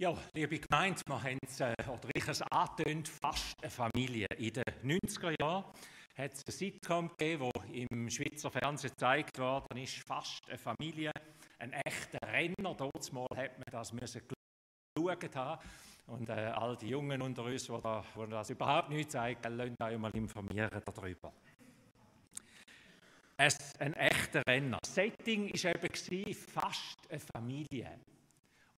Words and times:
Ja, 0.00 0.16
liebe 0.32 0.58
Gemeinde, 0.58 0.98
wir 1.04 1.22
haben 1.22 1.38
es, 1.46 1.60
äh, 1.60 1.74
oder 1.86 2.08
ich 2.14 2.26
es 2.26 2.40
angetönt, 2.40 3.06
fast 3.06 3.54
eine 3.60 3.68
Familie. 3.68 4.26
In 4.38 4.54
den 4.54 4.64
90er 4.82 5.38
Jahren 5.38 5.64
hat 6.16 6.32
es 6.32 6.42
ein 6.46 6.52
Sitcom 6.52 7.08
gegeben, 7.10 7.42
wo 7.42 7.50
im 7.70 8.08
Schweizer 8.08 8.50
Fernsehen 8.50 8.92
gezeigt 8.92 9.38
worden 9.38 9.76
ist, 9.76 9.98
fast 9.98 10.48
eine 10.48 10.56
Familie, 10.56 11.12
ein 11.58 11.74
echter 11.84 12.18
Renner. 12.26 12.74
Dort 12.74 13.12
mal 13.12 13.26
hat 13.36 13.58
man 13.58 13.66
das 13.70 13.92
geschaut 13.92 15.36
haben. 15.36 15.62
Und 16.06 16.30
äh, 16.30 16.32
all 16.32 16.78
die 16.78 16.88
Jungen 16.88 17.20
unter 17.20 17.44
uns, 17.44 17.66
die, 17.66 17.80
da, 17.82 18.02
die 18.16 18.30
das 18.30 18.48
überhaupt 18.48 18.88
nicht 18.88 19.10
zeigen, 19.10 19.54
lassen 19.54 19.76
euch 19.82 19.98
mal 19.98 20.16
informieren 20.16 20.80
darüber. 20.82 21.30
Es, 23.36 23.78
ein 23.78 23.92
echter 23.92 24.42
Renner. 24.46 24.78
Das 24.80 24.94
Setting 24.94 25.52
war 25.52 25.74
eben 25.74 26.34
fast 26.34 26.96
eine 27.10 27.20
Familie. 27.20 28.00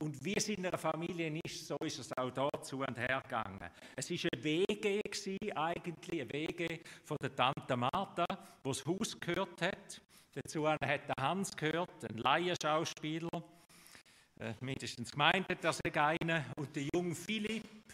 Und 0.03 0.25
wie 0.25 0.35
es 0.35 0.49
in 0.49 0.67
einer 0.67 0.77
Familie 0.77 1.41
ist, 1.45 1.65
so 1.65 1.77
ist 1.77 2.01
es 2.01 2.13
auch 2.19 2.33
dort 2.33 2.67
zu 2.67 2.81
und 2.81 2.99
her 2.99 3.23
gegangen. 3.23 3.71
Es 3.95 4.11
war 4.11 4.31
ein 4.35 4.43
WG 4.43 5.01
eigentlich, 5.55 6.21
ein 6.21 6.33
WG 6.33 6.81
von 7.05 7.17
der 7.23 7.33
Tante 7.37 7.77
Martha, 7.77 8.27
wo 8.65 8.71
das 8.71 8.85
Haus 8.85 9.21
gehört 9.21 9.63
hat. 9.63 10.03
Dazu 10.35 10.69
hat 10.69 10.81
der 10.83 11.15
Hans 11.21 11.57
gehört, 11.57 12.05
ein 12.11 12.19
Laienschauspieler. 12.19 13.45
Äh, 14.41 14.55
mindestens 14.61 15.13
gemeint 15.13 15.49
hat 15.49 15.65
er 15.65 15.73
sich 15.73 15.97
einen. 15.97 16.47
Und 16.57 16.75
der 16.75 16.89
junge 16.93 17.15
Philipp, 17.15 17.92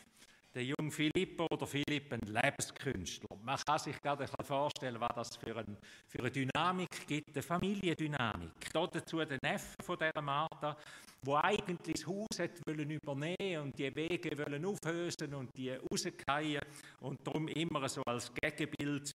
der 0.59 0.65
junge 0.65 0.91
Philipp 0.91 1.41
oder 1.53 1.69
Philipp 1.69 2.13
ein 2.13 2.21
Lebenskünstler. 2.21 3.37
Man 3.45 3.57
kann 3.59 3.79
sich 3.79 4.01
gerade 4.03 4.27
vorstellen, 4.43 5.01
was 5.01 5.15
das 5.15 5.37
für, 5.37 5.57
ein, 5.57 5.77
für 6.09 6.19
eine 6.19 6.33
Dynamik 6.33 7.07
gibt, 7.07 7.33
eine 7.33 7.43
Familiendynamik. 7.45 8.51
dazu 8.73 9.19
der 9.19 9.39
Neffe 9.41 9.77
von 9.85 9.97
dieser 9.97 10.21
Martha, 10.21 10.77
wo 11.23 11.37
eigentlich 11.37 11.99
das 11.99 12.07
Haus 12.09 12.41
hat 12.41 12.51
wollen 12.67 12.91
übernehmen 12.91 13.63
und 13.63 13.79
die 13.79 13.95
Wege 13.95 14.37
wollen 14.37 14.65
aufhösen 14.65 15.33
und 15.33 15.57
die 15.57 15.71
rausgehen 15.71 16.63
und 17.03 17.25
darum 17.25 17.47
immer 17.47 17.89
so 17.89 18.03
als 18.03 18.33
Gegenbild 18.35 19.13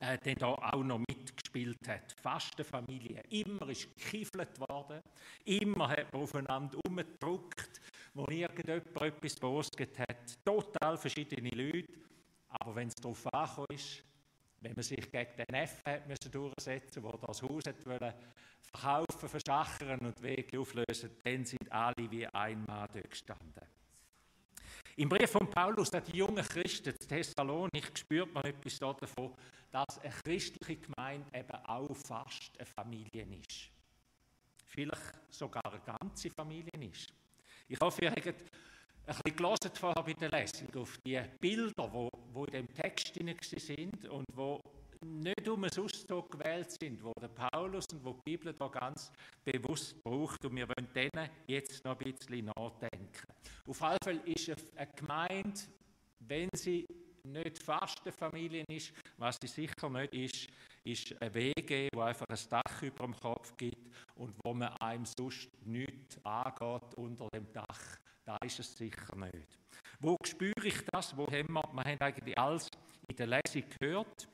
äh, 0.00 0.18
der 0.18 0.34
da 0.34 0.46
auch 0.46 0.82
noch 0.82 0.98
mitgespielt 0.98 1.86
hat. 1.86 2.12
Fast 2.20 2.54
eine 2.56 2.64
Familie. 2.64 3.22
Immer 3.28 3.68
ist 3.68 3.94
gekiffelt 3.94 4.58
worden, 4.58 5.00
immer 5.44 5.88
hat 5.90 6.12
man 6.12 6.22
aufeinander 6.22 6.78
umgedruckt, 6.88 7.80
wo 8.14 8.26
irgendjemand 8.28 8.96
etwas 9.00 9.36
beostet 9.36 9.98
hat. 9.98 10.44
Total 10.44 10.96
verschiedene 10.96 11.50
Leute, 11.50 11.92
aber 12.48 12.74
wenn 12.74 12.88
es 12.88 12.94
darauf 12.94 13.26
angekommen 13.32 13.66
ist, 13.70 14.04
wenn 14.60 14.72
man 14.74 14.82
sich 14.82 15.10
gegen 15.10 15.36
den 15.36 15.46
Neffen 15.50 15.84
hat 15.84 16.06
müssen 16.06 16.30
durchsetzen 16.30 17.02
musste, 17.02 17.18
der 17.18 17.26
das 17.26 17.42
Haus 17.42 17.62
hat 17.66 17.86
wollen, 17.86 18.14
verkaufen, 18.60 19.28
verschachern 19.28 20.00
und 20.00 20.22
Wege 20.22 20.60
auflösen, 20.60 21.10
dann 21.24 21.44
sind 21.44 21.70
alle 21.72 22.10
wie 22.10 22.26
ein 22.26 22.64
Mann 22.64 22.88
dort 22.92 23.10
gestanden. 23.10 23.66
Im 24.96 25.08
Brief 25.08 25.30
von 25.30 25.48
Paulus 25.48 25.92
an 25.94 26.04
die 26.04 26.18
jungen 26.18 26.44
Christen 26.44 26.94
zu 26.98 27.08
Thessalonik 27.08 27.96
spürt 27.96 28.32
man 28.32 28.44
etwas 28.44 28.78
davon, 28.78 29.34
dass 29.70 29.98
eine 30.00 30.12
christliche 30.22 30.76
Gemeinde 30.76 31.26
eben 31.32 31.56
auch 31.64 31.96
fast 31.96 32.52
eine 32.58 32.66
Familie 32.66 33.26
ist. 33.48 33.70
Vielleicht 34.66 35.20
sogar 35.30 35.64
eine 35.64 35.80
ganze 35.80 36.30
Familie 36.30 36.72
ist. 36.78 37.12
Ich 37.72 37.80
hoffe, 37.80 38.04
ihr 38.04 38.10
habt 38.10 38.26
ein 38.26 38.34
bisschen 39.06 39.34
gelesen 39.34 39.70
vorher 39.72 40.02
bei 40.02 40.12
der 40.12 40.30
Lesung 40.30 40.68
auf 40.76 40.98
die 40.98 41.18
Bilder, 41.40 41.90
die, 42.34 42.40
in 42.40 42.66
dem 42.66 42.74
Text 42.74 43.14
sind 43.14 44.08
und 44.10 44.26
wo 44.34 44.60
nicht 45.02 45.48
um 45.48 45.64
ein 45.64 45.70
Auszug 45.70 46.30
gewählt 46.32 46.70
sind, 46.70 47.02
wo 47.02 47.14
der 47.18 47.28
Paulus 47.28 47.86
und 47.94 48.04
wo 48.04 48.12
die 48.12 48.36
Bibel 48.36 48.52
da 48.52 48.68
ganz 48.68 49.10
bewusst 49.42 49.96
braucht 50.04 50.44
und 50.44 50.54
wir 50.54 50.68
wollen 50.68 50.92
denen 50.94 51.30
jetzt 51.46 51.82
noch 51.82 51.98
ein 51.98 52.12
bisschen 52.12 52.44
nachdenken. 52.54 53.26
Auf 53.66 53.80
jeden 53.80 53.98
Fall 54.04 54.20
ist 54.26 54.52
eine 54.76 54.90
Gemeinde, 54.94 55.60
wenn 56.18 56.50
sie 56.54 56.84
nicht 57.24 57.58
fast 57.58 58.02
eine 58.02 58.12
Familie 58.12 58.64
ist, 58.68 58.92
was 59.16 59.38
sie 59.40 59.48
sicher 59.48 59.88
nicht 59.88 60.12
ist, 60.12 60.46
ist 60.84 61.20
ein 61.20 61.34
WG, 61.34 61.88
wo 61.94 62.00
einfach 62.00 62.26
ein 62.28 62.38
Dach 62.50 62.82
über 62.82 63.04
dem 63.04 63.16
Kopf 63.18 63.56
gibt 63.56 63.90
und 64.14 64.34
wo 64.44 64.52
man 64.54 64.68
einem 64.78 65.04
sonst 65.04 65.48
nichts 65.64 66.24
angeht 66.24 66.94
unter 66.96 67.28
dem 67.34 67.52
Dach. 67.52 67.98
Da 68.24 68.36
ist 68.44 68.58
es 68.58 68.76
sicher 68.76 69.16
nicht. 69.16 69.58
Wo 70.00 70.16
spüre 70.24 70.66
ich 70.66 70.84
das? 70.92 71.16
Wo 71.16 71.26
haben 71.26 71.52
wir, 71.52 71.62
wir 71.72 71.84
haben 71.84 72.00
eigentlich 72.00 72.38
alles 72.38 72.68
in 73.08 73.16
der 73.16 73.26
Lesung 73.26 73.64
gehört. 73.78 74.28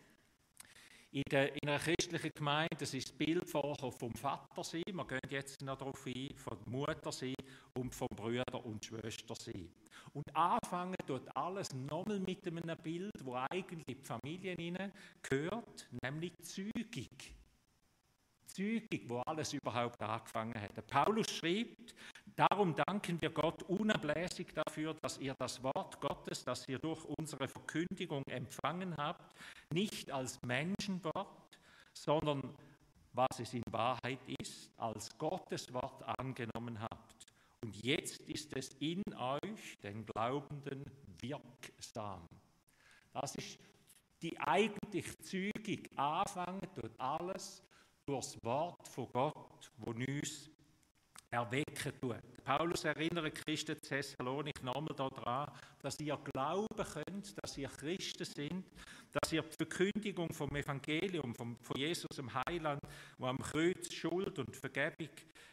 In, 1.11 1.23
der, 1.31 1.55
in 1.55 1.69
einer 1.69 1.79
christlichen 1.79 2.31
Gemeinde, 2.35 2.77
das 2.79 2.93
ist 2.93 3.09
das 3.09 3.17
Bild 3.17 3.49
vom 3.49 4.15
Vater 4.15 4.63
sein, 4.63 4.83
wir 4.93 5.07
gehen 5.07 5.21
jetzt 5.31 5.63
noch 5.63 5.79
darauf 5.79 6.07
ein, 6.07 6.37
von 6.37 6.59
der 6.59 6.71
Mutter 6.71 7.13
sein 7.13 7.35
und 7.79 7.95
vom 7.95 8.09
Brüder 8.09 8.65
und 8.65 8.85
Schwester 8.85 9.35
sein. 9.35 9.71
Und 10.13 10.37
anfangen 10.37 10.97
tut 11.07 11.35
alles 11.35 11.73
nochmal 11.73 12.21
mit 12.21 12.47
einem 12.47 12.77
Bild, 12.83 13.25
wo 13.25 13.37
eigentlich 13.51 13.85
die 13.87 14.05
Familien 14.05 14.93
gehört, 15.23 15.89
nämlich 16.03 16.33
Zügig. 16.43 17.35
Zügig, 18.47 19.09
wo 19.09 19.21
alles 19.21 19.53
überhaupt 19.55 20.03
angefangen 20.03 20.61
hat. 20.61 20.87
Paulus 20.89 21.31
schreibt, 21.31 21.95
darum 22.37 22.75
danken 22.75 23.21
wir 23.21 23.31
Gott 23.31 23.63
unablässig 23.65 24.49
dafür, 24.55 24.95
dass 25.01 25.19
ihr 25.19 25.35
das 25.39 25.63
Wort 25.63 26.01
Gottes, 26.01 26.45
das 26.45 26.69
ihr 26.69 26.79
durch 26.79 27.05
unsere 27.19 27.49
Verkündigung 27.49 28.25
empfangen 28.27 28.97
habt, 28.97 29.35
nicht 29.73 30.11
als 30.11 30.41
Menschenwort, 30.43 31.59
sondern 31.93 32.55
was 33.13 33.41
es 33.41 33.55
in 33.55 33.63
Wahrheit 33.71 34.21
ist, 34.41 34.71
als 34.77 35.17
Gottes 35.19 35.73
Wort 35.73 36.03
angenommen 36.19 36.81
habt. 36.81 37.27
Und 37.63 37.75
jetzt 37.83 38.21
ist 38.23 38.57
es 38.57 38.71
in 38.79 39.03
euch, 39.15 39.79
den 39.83 40.07
Glaubenden, 40.07 40.85
wirksam. 41.21 42.27
Das 43.13 43.35
ist 43.35 43.59
die 44.23 44.39
eigentlich 44.41 45.17
zügig 45.21 45.91
anfangen 45.97 46.67
tut 46.75 46.99
alles 46.99 47.63
durch 48.07 48.25
das 48.25 48.45
Wort 48.45 48.89
von 48.89 49.09
Gott, 49.13 49.71
wo 49.77 49.91
uns 49.91 50.51
erwecken 51.31 51.93
tut. 52.01 52.45
Paulus 52.45 52.85
erinnert 52.85 53.35
Christen 53.35 53.79
Thessalonik 53.81 54.63
nochmal 54.63 54.95
daran, 54.97 55.53
dass 55.81 56.01
ihr 56.01 56.17
glauben 56.33 56.67
könnt, 56.77 57.37
dass 57.43 57.59
ihr 57.59 57.69
Christen 57.69 58.25
sind, 58.25 58.65
dass 59.13 59.33
ihr 59.33 59.43
die 59.43 59.57
Verkündigung 59.57 60.33
vom 60.33 60.55
Evangelium, 60.55 61.35
vom, 61.35 61.57
von 61.63 61.77
Jesus 61.77 62.19
im 62.19 62.33
Heiland, 62.33 62.83
wo 63.19 63.27
am 63.27 63.39
Kreuz 63.39 63.93
Schuld 63.93 64.39
und 64.39 64.55
Vergebung 64.55 65.09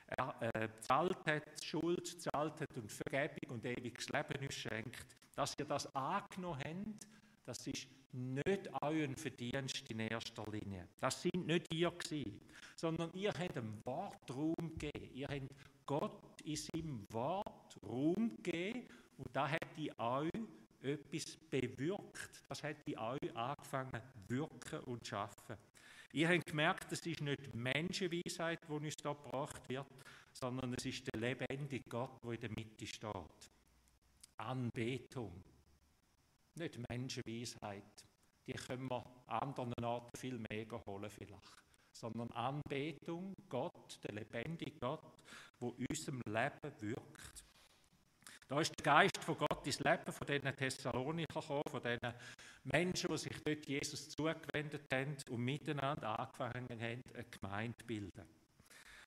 äh, 0.07 0.67
zahlt 0.81 1.25
hat, 1.25 1.63
Schuld 1.63 2.21
zahlt 2.21 2.59
hat 2.61 2.77
und 2.77 2.91
Vergebung 2.91 3.55
und 3.55 3.65
ewiges 3.65 4.09
Leben 4.09 4.43
uns 4.43 4.53
schenkt, 4.53 5.15
dass 5.35 5.55
ihr 5.59 5.65
das 5.65 5.93
angenommen 5.95 6.59
habt, 6.63 7.07
das 7.45 7.67
ist 7.67 7.87
nicht 8.11 8.69
euren 8.81 9.15
Verdienst 9.15 9.89
in 9.89 9.99
erster 9.99 10.45
Linie. 10.51 10.87
Das 10.99 11.21
sind 11.21 11.45
nicht 11.45 11.73
ihr 11.73 11.91
gewesen, 11.91 12.39
sondern 12.75 13.11
ihr 13.13 13.33
habt 13.33 13.55
dem 13.55 13.85
Wort 13.85 14.31
Raum 14.31 14.55
gegeben. 14.77 15.09
Ihr 15.13 15.27
habt 15.27 15.53
Gott 15.85 16.41
in 16.43 16.55
seinem 16.55 17.05
Wort 17.11 17.77
Raum 17.83 18.35
gegeben 18.41 18.87
und 19.17 19.35
da 19.35 19.49
hat 19.49 19.67
die 19.77 19.91
euch 19.99 20.31
etwas 20.85 21.37
bewirkt. 21.49 22.43
Das 22.47 22.63
hat 22.63 22.77
die 22.87 22.97
euch 22.97 23.35
angefangen 23.35 24.01
wirken 24.27 24.79
und 24.81 25.03
zu 25.03 25.09
schaffen. 25.11 25.57
Ihr 26.13 26.29
habt 26.29 26.45
gemerkt, 26.45 26.91
es 26.91 27.05
ist 27.05 27.21
nicht 27.21 27.53
Menschenweisheit, 27.53 28.59
die 28.67 28.71
uns 28.71 28.95
da 28.95 29.13
gebracht 29.13 29.67
wird, 29.67 29.87
sondern 30.31 30.73
es 30.73 30.85
ist 30.85 31.07
der 31.13 31.19
lebendige 31.19 31.83
Gott, 31.89 32.23
der 32.23 32.31
in 32.31 32.39
der 32.39 32.51
Mitte 32.51 32.87
steht. 32.87 33.51
Anbetung 34.37 35.43
nicht 36.55 36.79
Menschenweisheit. 36.89 38.05
Die 38.47 38.53
können 38.53 38.89
wir 38.89 39.03
anderen 39.27 39.73
Orten 39.83 40.17
viel 40.17 40.37
mehr 40.37 40.65
holen 40.85 41.09
vielleicht. 41.09 41.63
Sondern 41.91 42.29
Anbetung, 42.31 43.33
Gott, 43.49 43.99
der 44.03 44.13
lebendige 44.13 44.77
Gott, 44.79 45.23
wo 45.59 45.69
unserem 45.89 46.21
Leben 46.25 46.81
wirkt. 46.81 47.44
Da 48.47 48.61
ist 48.61 48.73
der 48.77 48.83
Geist 48.83 49.17
von 49.23 49.37
Gott 49.37 49.65
ins 49.65 49.79
Leben 49.79 50.11
von 50.11 50.27
diesen 50.27 50.55
Thessaloniker 50.55 51.41
gekommen, 51.41 51.63
von 51.67 51.81
diesen 51.81 52.13
Menschen, 52.63 53.09
die 53.09 53.17
sich 53.17 53.43
dort 53.43 53.65
Jesus 53.65 54.09
zugewendet 54.09 54.83
haben 54.93 55.17
und 55.31 55.43
miteinander 55.43 56.19
angefangen 56.19 56.79
haben, 56.79 57.01
eine 57.13 57.25
Gemeinde 57.31 57.77
zu 57.77 57.85
bilden. 57.87 58.23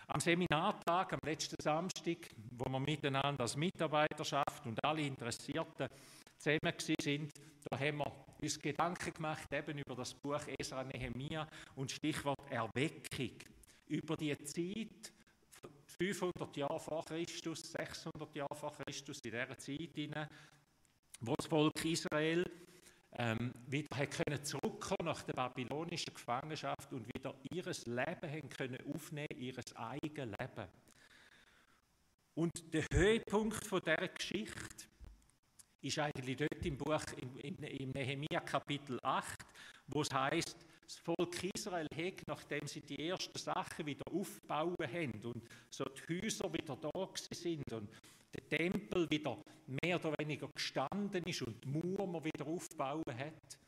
Am 0.09 0.21
Seminartag, 0.21 1.13
am 1.13 1.21
letzten 1.23 1.63
Samstag, 1.63 2.31
wo 2.51 2.69
wir 2.69 2.81
miteinander 2.81 3.43
als 3.43 3.57
Mitarbeiterschaft 3.57 4.67
und 4.67 4.83
alle 4.83 5.03
Interessierten 5.03 5.89
zusammen 6.37 6.75
sind, 7.01 7.33
da 7.71 7.79
haben 7.79 7.99
wir 7.99 8.27
uns 8.41 8.59
Gedanken 8.59 9.13
gemacht 9.13 9.53
eben 9.53 9.79
über 9.79 9.95
das 9.95 10.15
Buch 10.15 10.41
Esra 10.59 10.83
Nehemia 10.83 11.47
und 11.77 11.93
Stichwort 11.93 12.41
Erweckung. 12.51 13.37
Über 13.87 14.17
die 14.17 14.37
Zeit, 14.39 15.13
500 16.01 16.57
Jahre 16.57 16.79
vor 16.79 17.05
Christus, 17.05 17.73
600 17.73 18.35
Jahre 18.37 18.55
vor 18.55 18.73
Christus, 18.73 19.19
in 19.25 19.33
dieser 19.33 19.59
Zeit, 19.59 19.91
hinein, 19.95 20.29
wo 21.21 21.35
das 21.35 21.47
Volk 21.47 21.85
Israel 21.85 22.45
ähm, 23.13 23.53
wieder 23.67 24.07
können 24.07 24.45
zurückkommen 24.45 25.07
nach 25.07 25.23
der 25.23 25.33
babylonischen 25.33 26.15
Gefangenschaft 26.15 26.93
und 26.93 27.07
wieder 27.13 27.35
ihres 27.51 27.87
Leben 27.87 28.31
haben 28.31 28.49
können 28.49 28.79
aufnehmen, 28.95 29.37
ihres 29.37 29.75
eigenes 29.75 30.37
Leben. 30.39 30.69
Und 32.35 32.73
der 32.73 32.85
Höhepunkt 32.93 33.67
von 33.67 33.81
dieser 33.81 34.09
Geschichte 34.09 34.87
ist 35.81 35.99
eigentlich 35.99 36.37
dort 36.37 36.65
im 36.65 36.77
Buch, 36.77 37.03
im, 37.17 37.59
im 37.59 37.91
Nehemia 37.91 38.41
Kapitel 38.41 39.01
8, 39.03 39.37
wo 39.89 40.03
es 40.03 40.13
heißt, 40.13 40.57
das 40.89 40.97
Volk 40.99 41.45
Israel 41.55 41.87
hat, 41.95 42.23
nachdem 42.27 42.67
sie 42.67 42.81
die 42.81 43.09
ersten 43.09 43.39
Sachen 43.39 43.85
wieder 43.85 44.05
aufbauen 44.11 44.75
haben 44.81 45.21
und 45.23 45.43
so 45.69 45.85
die 45.85 46.23
Häuser 46.23 46.51
wieder 46.53 46.77
da 46.77 46.91
sind 47.31 47.71
und 47.73 47.91
der 48.35 48.49
Tempel 48.49 49.11
wieder 49.11 49.39
mehr 49.83 49.97
oder 49.97 50.15
weniger 50.19 50.49
gestanden 50.49 51.23
ist 51.25 51.43
und 51.43 51.63
die 51.63 51.69
Mauer 51.69 52.25
wieder 52.25 52.47
aufbauen 52.47 53.19
hat, 53.19 53.59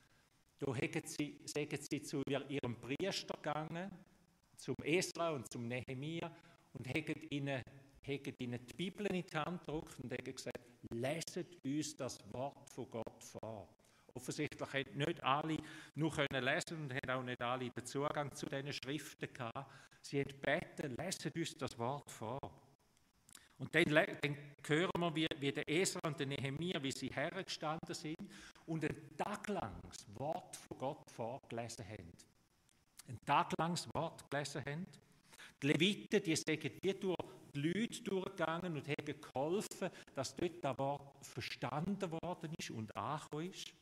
da 0.59 0.73
sie, 1.05 1.41
sagen 1.45 1.79
sie 1.81 2.03
zu 2.03 2.23
ihrem 2.23 2.81
Priester 2.81 3.35
gegangen, 3.35 3.91
zum 4.57 4.77
Esra 4.83 5.31
und 5.31 5.51
zum 5.51 5.69
Nehemia 5.69 6.31
und 6.73 6.89
haben 6.89 7.23
ihnen, 7.31 7.63
haben 8.03 8.35
ihnen 8.39 8.67
die 8.67 8.75
Bibel 8.75 9.07
in 9.07 9.27
die 9.27 9.37
Hand 9.37 9.61
gedrückt 9.67 10.01
und 10.03 10.13
haben 10.13 10.25
gesagt, 10.25 10.61
leset 10.91 11.63
uns 11.65 11.97
das 11.97 12.19
Wort 12.33 12.71
von 12.71 12.91
Gott 12.91 13.25
vor. 13.25 13.80
Offensichtlich 14.15 14.73
haben 14.73 14.97
nicht 14.97 15.23
alle 15.23 15.57
nur 15.95 16.11
können 16.11 16.45
lesen 16.45 16.83
und 16.83 16.95
haben 16.95 17.11
auch 17.11 17.23
nicht 17.23 17.41
alle 17.41 17.71
den 17.71 17.87
Zugang 17.87 18.35
zu 18.35 18.47
diesen 18.47 18.73
Schriften 18.73 19.33
gehabt. 19.33 19.71
Sie 20.03 20.21
haben 20.21 20.29
gebeten, 20.29 20.97
leset 20.97 21.37
uns 21.37 21.57
das 21.57 21.79
Wort 21.79 22.11
vor. 22.11 22.39
Und 23.59 23.75
dann, 23.75 23.85
dann 23.85 24.37
hören 24.67 24.91
wir, 25.01 25.15
wie, 25.15 25.29
wie 25.39 25.53
der 25.53 25.69
Esra 25.69 26.01
und 26.07 26.19
der 26.19 26.27
Nehemiah, 26.27 26.83
wie 26.83 26.93
sie 26.93 27.09
hergestanden 27.09 27.95
sind 27.95 28.17
und 28.65 28.83
einen 28.85 29.17
Tag 29.19 29.49
lang 29.49 29.79
das 29.87 30.07
Wort 30.19 30.57
von 30.57 30.79
Gott 30.79 31.11
vorgelesen 31.11 31.87
haben. 31.87 32.11
Ein 33.07 33.19
Tag 33.27 33.53
lang 33.59 33.73
das 33.73 33.87
Wort 33.95 34.31
gelesen 34.31 34.65
haben. 34.65 34.87
Die 35.62 35.67
Leviten, 35.67 36.23
die 36.23 36.37
sagen, 36.37 36.71
wie 36.81 36.95
durch 36.95 37.17
die 37.55 37.61
Leute 37.61 38.03
durchgegangen 38.03 38.77
und 38.77 38.89
haben 38.89 39.21
geholfen, 39.21 39.91
dass 40.15 40.35
dort 40.35 40.65
das 40.65 40.79
Wort 40.79 41.27
verstanden 41.27 42.11
worden 42.11 42.55
ist 42.59 42.71
und 42.71 42.97
angekommen 42.97 43.51
ist. 43.51 43.73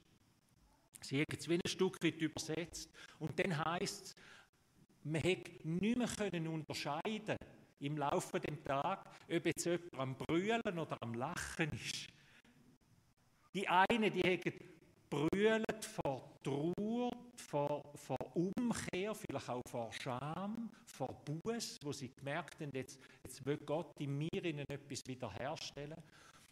Sie 1.03 1.21
haben 1.21 1.37
es 1.37 1.49
wie 1.49 1.55
ein 1.55 1.61
Stück 1.67 2.03
weit 2.03 2.21
übersetzt. 2.21 2.91
Und 3.19 3.39
dann 3.39 3.65
heisst 3.65 4.07
es, 4.07 4.17
man 5.05 5.23
hätte 5.23 5.67
nicht 5.67 5.97
mehr 5.97 6.09
können 6.09 6.49
unterscheiden 6.49 7.37
im 7.81 7.97
Laufe 7.97 8.41
des 8.41 8.63
Tages, 8.65 9.05
ob 9.31 9.47
jetzt 9.47 9.65
jemand 9.65 9.95
am 9.95 10.17
Brüllen 10.17 10.79
oder 10.79 10.97
am 11.01 11.15
Lachen 11.15 11.71
ist. 11.73 12.09
Die 13.55 13.67
einen, 13.69 14.13
die 14.13 14.23
haben 14.23 14.53
brüllt 15.09 15.85
vor 15.85 16.39
Trauer, 16.43 17.11
vor, 17.37 17.93
vor 17.95 18.37
Umkehr, 18.37 19.15
vielleicht 19.15 19.49
auch 19.49 19.63
vor 19.69 19.91
Scham, 19.93 20.71
vor 20.87 21.25
Buß, 21.25 21.79
wo 21.83 21.93
sie 21.93 22.13
gemerkt 22.15 22.61
haben, 22.61 22.71
jetzt, 22.75 23.01
jetzt 23.25 23.45
will 23.47 23.57
Gott 23.59 23.99
in 24.01 24.19
mir 24.19 24.45
ihnen 24.45 24.65
etwas 24.69 25.07
wiederherstellen. 25.07 25.97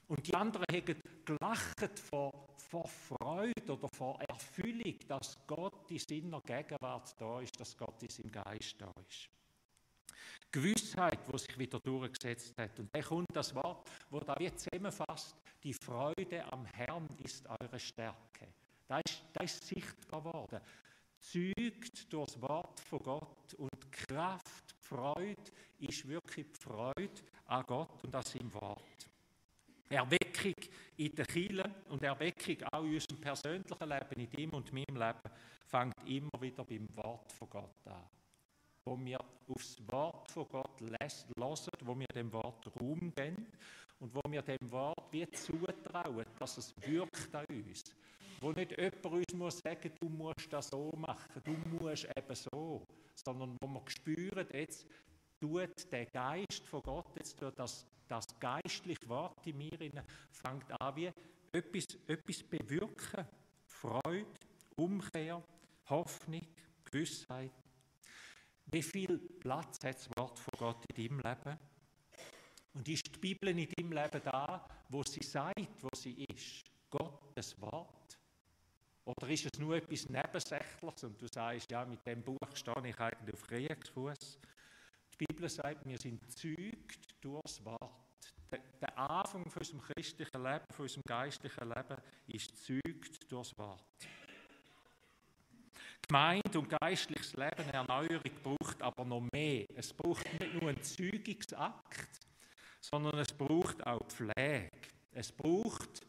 Und 0.08 0.26
die 0.26 0.34
anderen 0.34 0.64
haben 0.70 1.02
gelacht 1.26 1.98
vor, 1.98 2.48
vor 2.56 2.88
Freude 2.88 3.72
oder 3.72 3.88
vor 3.88 4.18
Erfüllung, 4.22 4.98
dass 5.08 5.36
Gott 5.46 5.90
in 5.90 5.98
seiner 5.98 6.40
Gegenwart 6.40 7.14
da 7.20 7.40
ist, 7.40 7.60
dass 7.60 7.76
Gott 7.76 8.02
in 8.02 8.08
seinem 8.08 8.32
Geist 8.32 8.76
da 8.80 8.90
ist. 9.06 9.28
Gewissheit, 10.50 11.18
wo 11.26 11.36
sich 11.36 11.58
wieder 11.58 11.80
durchgesetzt 11.80 12.56
hat. 12.56 12.78
Und 12.78 12.88
dann 12.94 13.02
kommt 13.02 13.26
das 13.34 13.54
Wort, 13.54 13.90
wo 14.08 14.20
da 14.20 14.34
wie 14.38 14.54
zusammenfasst, 14.54 15.36
die 15.62 15.74
Freude 15.74 16.50
am 16.50 16.64
Herrn 16.66 17.08
ist 17.22 17.46
eure 17.60 17.78
Stärke. 17.78 18.48
Das 18.88 19.02
ist, 19.04 19.22
das 19.32 19.44
ist 19.44 19.66
sichtbar 19.66 20.24
worden. 20.24 20.60
Zeugt 21.18 22.12
durch 22.12 22.26
das 22.26 22.40
Wort 22.40 22.80
von 22.80 22.98
Gott 23.00 23.54
und 23.54 23.92
Kraft, 23.92 24.74
Freude 24.80 25.50
ist 25.80 26.06
wirklich 26.06 26.46
die 26.52 26.60
Freude 26.60 27.22
an 27.46 27.64
Gott 27.66 28.04
und 28.04 28.14
an 28.14 28.22
seinem 28.22 28.54
Wort. 28.54 29.10
Erweckung 29.88 30.54
in 30.96 31.14
der 31.14 31.26
Kirche 31.26 31.70
und 31.88 32.02
Erweckung 32.02 32.56
auch 32.72 32.84
in 32.84 32.94
unserem 32.94 33.20
persönlichen 33.20 33.88
Leben, 33.88 34.20
in 34.20 34.30
dem 34.30 34.50
und 34.50 34.72
meinem 34.72 34.96
Leben, 34.96 35.30
fängt 35.64 35.94
immer 36.06 36.40
wieder 36.40 36.64
beim 36.64 36.88
Wort 36.96 37.32
von 37.32 37.50
Gott 37.50 37.86
an 37.86 38.02
wo 38.86 38.96
wir 39.04 39.18
aufs 39.48 39.82
Wort 39.88 40.30
von 40.30 40.46
Gott 40.48 40.80
hören, 40.80 41.74
wo 41.80 41.98
wir 41.98 42.06
dem 42.06 42.32
Wort 42.32 42.70
Raum 42.80 43.12
geben 43.14 43.46
und 43.98 44.14
wo 44.14 44.20
wir 44.30 44.42
dem 44.42 44.70
Wort 44.70 45.12
wie 45.12 45.28
zutrauen, 45.30 46.24
dass 46.38 46.58
es 46.58 46.72
wirkt 46.82 47.34
an 47.34 47.44
uns. 47.50 47.82
Wo 48.40 48.52
nicht 48.52 48.78
jemand 48.78 49.06
uns 49.06 49.34
muss 49.34 49.58
sagen, 49.58 49.90
du 50.00 50.08
musst 50.08 50.52
das 50.52 50.68
so 50.68 50.92
machen, 50.96 51.42
du 51.42 51.52
musst 51.52 52.06
eben 52.16 52.34
so, 52.34 52.86
sondern 53.14 53.56
wo 53.60 53.66
wir 53.66 53.82
spüren, 53.88 54.46
jetzt 54.52 54.86
tut 55.40 55.92
der 55.92 56.06
Geist 56.06 56.66
von 56.66 56.82
Gott, 56.82 57.16
jetzt 57.16 57.38
tut 57.38 57.58
das, 57.58 57.86
das 58.08 58.26
geistliche 58.40 59.08
Wort 59.08 59.46
in 59.46 59.58
mir, 59.58 60.04
fängt 60.30 60.80
an 60.80 60.96
wie 60.96 61.10
etwas, 61.52 61.84
etwas 62.06 62.42
bewirken. 62.42 63.26
Freude, 63.66 64.26
Umkehr, 64.76 65.42
Hoffnung, 65.88 66.46
Gewissheit, 66.84 67.52
wie 68.66 68.82
viel 68.82 69.18
Platz 69.18 69.78
hat 69.84 69.96
das 69.96 70.10
Wort 70.16 70.38
von 70.38 70.52
Gott 70.58 70.84
in 70.90 71.08
deinem 71.08 71.20
Leben? 71.20 71.58
Und 72.74 72.88
ist 72.88 73.14
die 73.14 73.18
Bibel 73.18 73.48
in 73.50 73.68
deinem 73.76 73.92
Leben 73.92 74.20
da, 74.24 74.66
wo 74.88 75.02
sie 75.04 75.22
sagt, 75.22 75.82
wo 75.82 75.88
sie 75.94 76.24
ist? 76.24 76.64
Gottes 76.90 77.60
Wort? 77.60 78.18
Oder 79.04 79.28
ist 79.28 79.46
es 79.46 79.58
nur 79.60 79.76
etwas 79.76 80.08
Nebensächliches 80.08 81.04
und 81.04 81.20
du 81.22 81.28
sagst, 81.28 81.70
ja, 81.70 81.84
mit 81.84 82.04
dem 82.06 82.22
Buch 82.22 82.38
stehe 82.54 82.88
ich 82.88 82.98
eigentlich 82.98 83.34
auf 83.34 83.46
Kriegsfuß? 83.46 84.38
Die 85.18 85.24
Bibel 85.24 85.48
sagt, 85.48 85.86
wir 85.86 85.98
sind 85.98 86.20
zeugt 86.30 87.14
durchs 87.22 87.64
Wort. 87.64 88.06
Der, 88.50 88.60
der 88.80 88.98
Anfang 88.98 89.48
von 89.48 89.60
unserem 89.60 89.80
christlichen 89.80 90.42
Leben, 90.42 90.64
von 90.70 90.82
unserem 90.82 91.02
geistlichen 91.06 91.68
Leben 91.68 91.96
ist 92.26 92.64
zeugt 92.64 93.32
durchs 93.32 93.56
Wort. 93.56 93.82
Gemeinde 96.06 96.58
und 96.58 96.68
geistliches 96.68 97.32
Leben, 97.32 97.68
Erneuerung 97.72 98.30
braucht 98.42 98.82
aber 98.82 99.04
noch 99.04 99.26
mehr. 99.32 99.64
Es 99.74 99.92
braucht 99.92 100.24
nicht 100.38 100.52
nur 100.54 100.68
einen 100.68 100.82
Zeugungsakt, 100.82 102.20
sondern 102.80 103.18
es 103.18 103.32
braucht 103.32 103.84
auch 103.86 104.06
Pflege. 104.06 104.70
Es 105.12 105.32
braucht, 105.32 106.06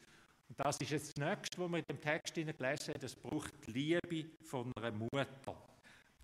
und 0.49 0.59
das 0.59 0.77
ist 0.81 0.91
jetzt 0.91 1.17
das 1.17 1.25
Nächste, 1.25 1.59
was 1.59 1.71
wir 1.71 1.77
in 1.79 1.85
dem 1.89 2.01
Text 2.01 2.35
gelesen 2.35 2.93
haben, 2.93 3.05
es 3.05 3.15
braucht 3.15 3.53
die 3.65 3.71
Liebe 3.71 4.29
von 4.43 4.71
einer 4.75 4.91
Mutter. 4.91 5.76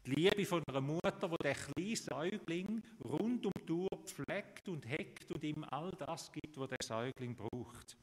Die 0.05 0.15
Liebe 0.15 0.45
von 0.45 0.61
einer 0.67 0.81
Mutter, 0.81 1.29
die 1.29 1.43
der 1.43 1.55
kleine 1.55 1.95
Säugling 1.95 2.83
rund 3.05 3.45
um 3.45 3.53
die 3.65 3.71
Uhr 3.71 4.03
pflegt 4.03 4.67
und 4.67 4.85
heckt 4.85 5.31
und 5.31 5.41
ihm 5.43 5.63
all 5.63 5.91
das 5.91 6.29
gibt, 6.29 6.57
was 6.57 6.69
der 6.69 6.79
Säugling 6.83 7.35
braucht. 7.35 7.97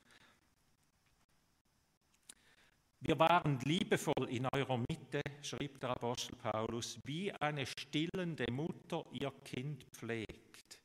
Wir 3.01 3.19
waren 3.19 3.59
liebevoll 3.61 4.29
in 4.31 4.47
eurer 4.53 4.79
Mitte, 4.79 5.21
schrieb 5.43 5.79
der 5.81 5.91
Apostel 5.91 6.37
Paulus, 6.37 6.99
wie 7.05 7.33
eine 7.33 7.67
stillende 7.67 8.51
Mutter 8.51 9.05
ihr 9.13 9.33
Kind 9.45 9.85
pflegt. 9.93 10.81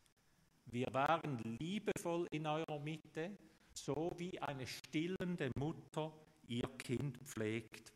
Wir 0.66 0.88
waren 0.92 1.58
liebevoll 1.60 2.28
in 2.32 2.46
eurer 2.46 2.80
Mitte, 2.80 3.38
so 3.74 4.14
wie 4.18 4.38
eine 4.42 4.68
stillende 4.68 5.50
Mutter 5.58 6.12
ihr 6.48 6.68
Kind 6.78 7.18
pflegt. 7.20 7.94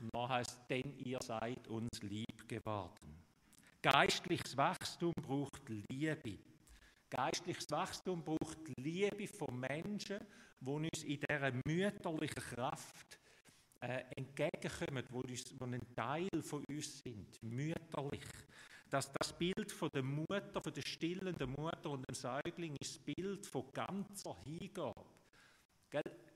Und 0.00 0.28
heißt, 0.28 0.70
denn 0.70 0.96
ihr 0.98 1.18
seid 1.22 1.66
uns 1.68 2.02
lieb 2.02 2.27
geworden. 2.48 3.22
Geistliches 3.82 4.56
Wachstum 4.56 5.12
braucht 5.22 5.68
Liebe. 5.68 6.38
Geistliches 7.10 7.70
Wachstum 7.70 8.24
braucht 8.24 8.58
Liebe 8.76 9.28
von 9.28 9.60
Menschen, 9.60 10.18
die 10.60 10.70
uns 10.70 11.04
in 11.04 11.20
dieser 11.20 11.52
mütterlichen 11.64 12.42
Kraft 12.42 13.18
äh, 13.80 14.02
entgegenkommen, 14.16 15.04
wo, 15.10 15.20
uns, 15.20 15.54
wo 15.58 15.64
ein 15.64 15.80
Teil 15.94 16.42
von 16.42 16.64
uns 16.68 16.98
sind, 16.98 17.42
mütterlich. 17.42 18.26
Dass 18.90 19.12
das 19.12 19.38
Bild 19.38 19.70
von 19.70 19.90
der 19.94 20.02
Mutter, 20.02 20.60
von 20.60 20.72
der 20.72 20.82
stillenden 20.82 21.50
Mutter 21.50 21.90
und 21.90 22.04
dem 22.08 22.14
Säugling 22.14 22.74
ist 22.80 22.96
das 22.96 23.14
Bild 23.14 23.46
von 23.46 23.70
ganzer 23.72 24.34
Hingabe. 24.44 25.04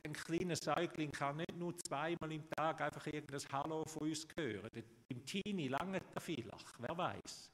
Ein 0.04 0.12
kleiner 0.14 0.56
Säugling 0.56 1.10
kann 1.10 1.36
nicht 1.36 1.56
nur 1.56 1.76
zweimal 1.78 2.32
im 2.32 2.48
Tag 2.50 2.80
einfach 2.80 3.06
irgendein 3.06 3.52
Hallo 3.52 3.84
von 3.84 4.08
uns 4.08 4.26
hören. 4.36 4.70
Im 5.08 5.24
Teenie 5.26 5.68
lange 5.68 6.00
er 6.14 6.20
vielleicht, 6.20 6.74
wer 6.78 6.96
weiß. 6.96 7.52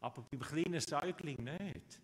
Aber 0.00 0.22
beim 0.30 0.40
kleinen 0.40 0.80
Säugling 0.80 1.42
nicht. 1.42 2.00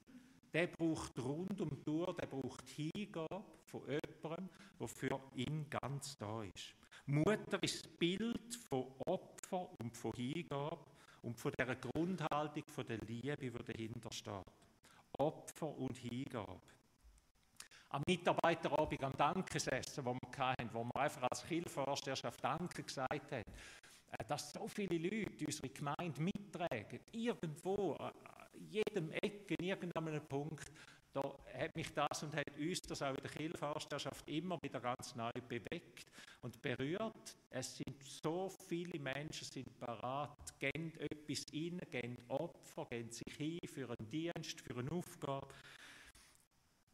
Der 0.53 0.67
braucht 0.69 1.19
rund 1.19 1.61
um 1.61 1.69
die 1.69 2.15
der 2.19 2.27
braucht 2.27 2.69
Hingabe 2.69 3.45
von 3.65 3.83
jemandem, 3.89 4.49
der 4.81 4.89
für 4.89 5.21
ihn 5.35 5.69
ganz 5.71 6.17
da 6.17 6.43
ist. 6.43 6.75
Mutter 7.07 7.63
ist 7.63 7.85
das 7.85 7.93
Bild 7.93 8.55
von 8.69 8.87
Opfer 9.07 9.69
und 9.79 9.97
von 9.97 10.13
Hingabe 10.13 10.85
und 11.23 11.39
von 11.39 11.53
der 11.59 11.77
Grundhaltung 11.77 12.65
von 12.69 12.87
der 12.87 12.99
Liebe, 12.99 13.37
die 13.37 13.51
dahinter 13.51 14.11
steht. 14.13 14.45
Opfer 15.19 15.69
und 15.77 15.97
Hingabe. 15.99 16.61
Am 17.91 18.03
Mitarbeiterabend, 18.07 19.05
am 19.05 19.13
Dankesessen, 19.17 20.05
wo 20.05 20.15
wir 20.15 20.39
hatten, 20.39 20.69
wo 20.73 20.85
wir 20.85 21.01
einfach 21.01 21.23
als 21.31 21.47
Kirchenvorsteherschaft 21.47 22.43
Danke 22.43 22.83
gesagt 22.83 23.33
haben, 23.33 23.45
äh, 24.13 24.25
dass 24.27 24.53
so 24.53 24.67
viele 24.67 24.99
Leute 24.99 25.45
unsere 25.47 25.69
Gemeinde 25.69 26.21
mittragen, 26.21 27.01
irgendwo, 27.13 27.95
an 27.95 28.13
jedem 28.71 29.11
Eck, 29.13 29.55
in 29.59 29.67
irgendeinem 29.67 30.27
Punkt, 30.27 30.71
da 31.17 31.23
hat 31.59 31.75
mich 31.75 31.95
das 31.95 32.25
und 32.25 32.37
hat 32.37 32.59
uns 32.59 32.83
das 32.83 33.01
auch 33.01 33.15
in 33.15 33.23
der 33.23 33.31
Kirchenvorsteherschaft 33.31 34.29
immer 34.29 34.59
wieder 34.63 34.81
ganz 34.81 35.15
neu 35.15 35.31
bewegt 35.49 36.13
und 36.43 36.61
berührt. 36.61 37.37
Es 37.49 37.79
sind 37.79 38.03
so 38.23 38.51
viele 38.69 38.99
Menschen 38.99 39.47
sind 39.47 39.79
parat, 39.79 40.37
gehen 40.59 40.93
etwas 40.99 41.47
rein, 41.55 41.81
gehen 41.91 42.19
Opfer, 42.29 42.85
gehen 42.91 43.11
sich 43.11 43.35
hin 43.35 43.59
für 43.67 43.89
einen 43.89 44.11
Dienst, 44.11 44.61
für 44.61 44.77
eine 44.79 44.93
Aufgabe. 44.93 45.49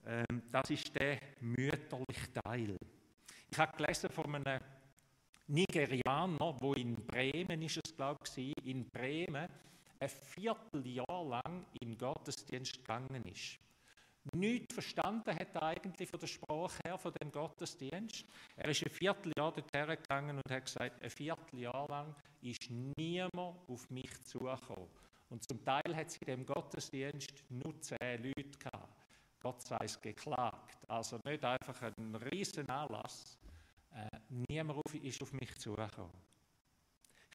Ähm, 0.06 0.42
das 0.50 0.71
ist 0.71 0.94
der 0.99 1.18
mütterliche 1.40 2.32
Teil. 2.44 2.76
Ich 3.50 3.59
habe 3.59 3.76
gelesen 3.76 4.11
von 4.11 4.35
einem 4.35 4.61
Nigerianer, 5.47 6.56
wo 6.61 6.73
in 6.75 6.94
Bremen 7.06 7.62
ist 7.62 7.80
es 7.85 7.94
glaube 7.94 8.21
ich, 8.37 8.54
in 8.64 8.88
Bremen 8.90 9.49
ein 10.00 10.09
Vierteljahr 10.09 11.25
lang 11.25 11.66
im 11.80 11.97
Gottesdienst 11.97 12.78
gegangen 12.78 13.25
ist. 13.25 13.59
Nichts 14.35 14.75
verstanden 14.75 15.35
hat 15.35 15.54
er 15.54 15.62
eigentlich 15.62 16.09
von 16.09 16.21
der 16.21 16.28
Sprache 16.28 16.78
her, 16.85 16.97
von 16.97 17.12
dem 17.21 17.30
Gottesdienst. 17.30 18.25
Er 18.56 18.68
ist 18.68 18.85
ein 18.85 18.90
Vierteljahr 18.90 19.52
dorthin 19.52 19.87
gegangen 19.87 20.37
und 20.37 20.50
hat 20.50 20.64
gesagt, 20.64 21.02
ein 21.02 21.11
Vierteljahr 21.11 21.88
lang 21.88 22.14
ist 22.40 22.71
niemand 22.97 23.35
auf 23.68 23.90
mich 23.90 24.12
zugekommen. 24.25 24.88
Und 25.28 25.42
zum 25.49 25.64
Teil 25.64 25.97
hat 25.97 26.11
sie 26.11 26.25
dem 26.25 26.47
Gottesdienst 26.47 27.32
nur 27.49 27.80
zehn 27.80 28.23
Leute 28.23 28.59
gehabt. 28.59 29.01
Gott 29.42 29.62
sei 29.62 29.78
es 29.80 30.00
geklagt. 30.00 30.88
Also 30.88 31.18
nicht 31.25 31.44
einfach 31.44 31.82
ein 31.82 32.14
riesen 32.14 32.68
Anlass. 32.68 33.38
Äh, 33.94 34.08
niemand 34.49 34.82
ist 34.94 35.20
auf 35.22 35.32
mich 35.32 35.54
zugekommen. 35.56 36.12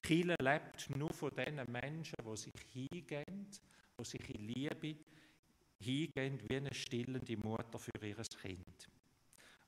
Chile 0.02 0.36
lebt 0.40 0.88
nur 0.96 1.12
von 1.12 1.30
den 1.36 1.60
Menschen, 1.70 2.16
die 2.24 2.36
sich 2.36 2.52
hingehen, 2.72 3.48
die 4.00 4.04
sich 4.04 4.34
in 4.34 4.46
Liebe 4.46 4.96
hingehen 5.80 6.40
wie 6.48 6.56
eine 6.56 6.74
stillende 6.74 7.36
Mutter 7.36 7.78
für 7.78 7.90
ihr 8.02 8.16
Kind. 8.16 8.88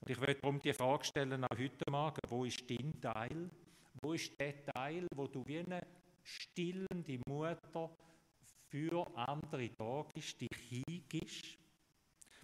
Und 0.00 0.10
ich 0.10 0.18
möchte 0.18 0.40
darum 0.40 0.58
die 0.58 0.72
Frage 0.72 1.04
stellen 1.04 1.44
auch 1.44 1.58
heute 1.58 1.90
Morgen, 1.90 2.20
wo 2.28 2.44
ist 2.44 2.68
dein 2.70 3.00
Teil? 3.00 3.50
Wo 4.00 4.14
ist 4.14 4.38
der 4.40 4.64
Teil, 4.64 5.06
wo 5.14 5.26
du 5.26 5.44
wie 5.46 5.58
eine 5.58 5.86
stillende 6.22 7.20
Mutter 7.28 7.90
für 8.70 9.06
andere 9.14 9.68
da 9.70 10.06
dich 10.16 10.56
hingibst? 10.68 11.59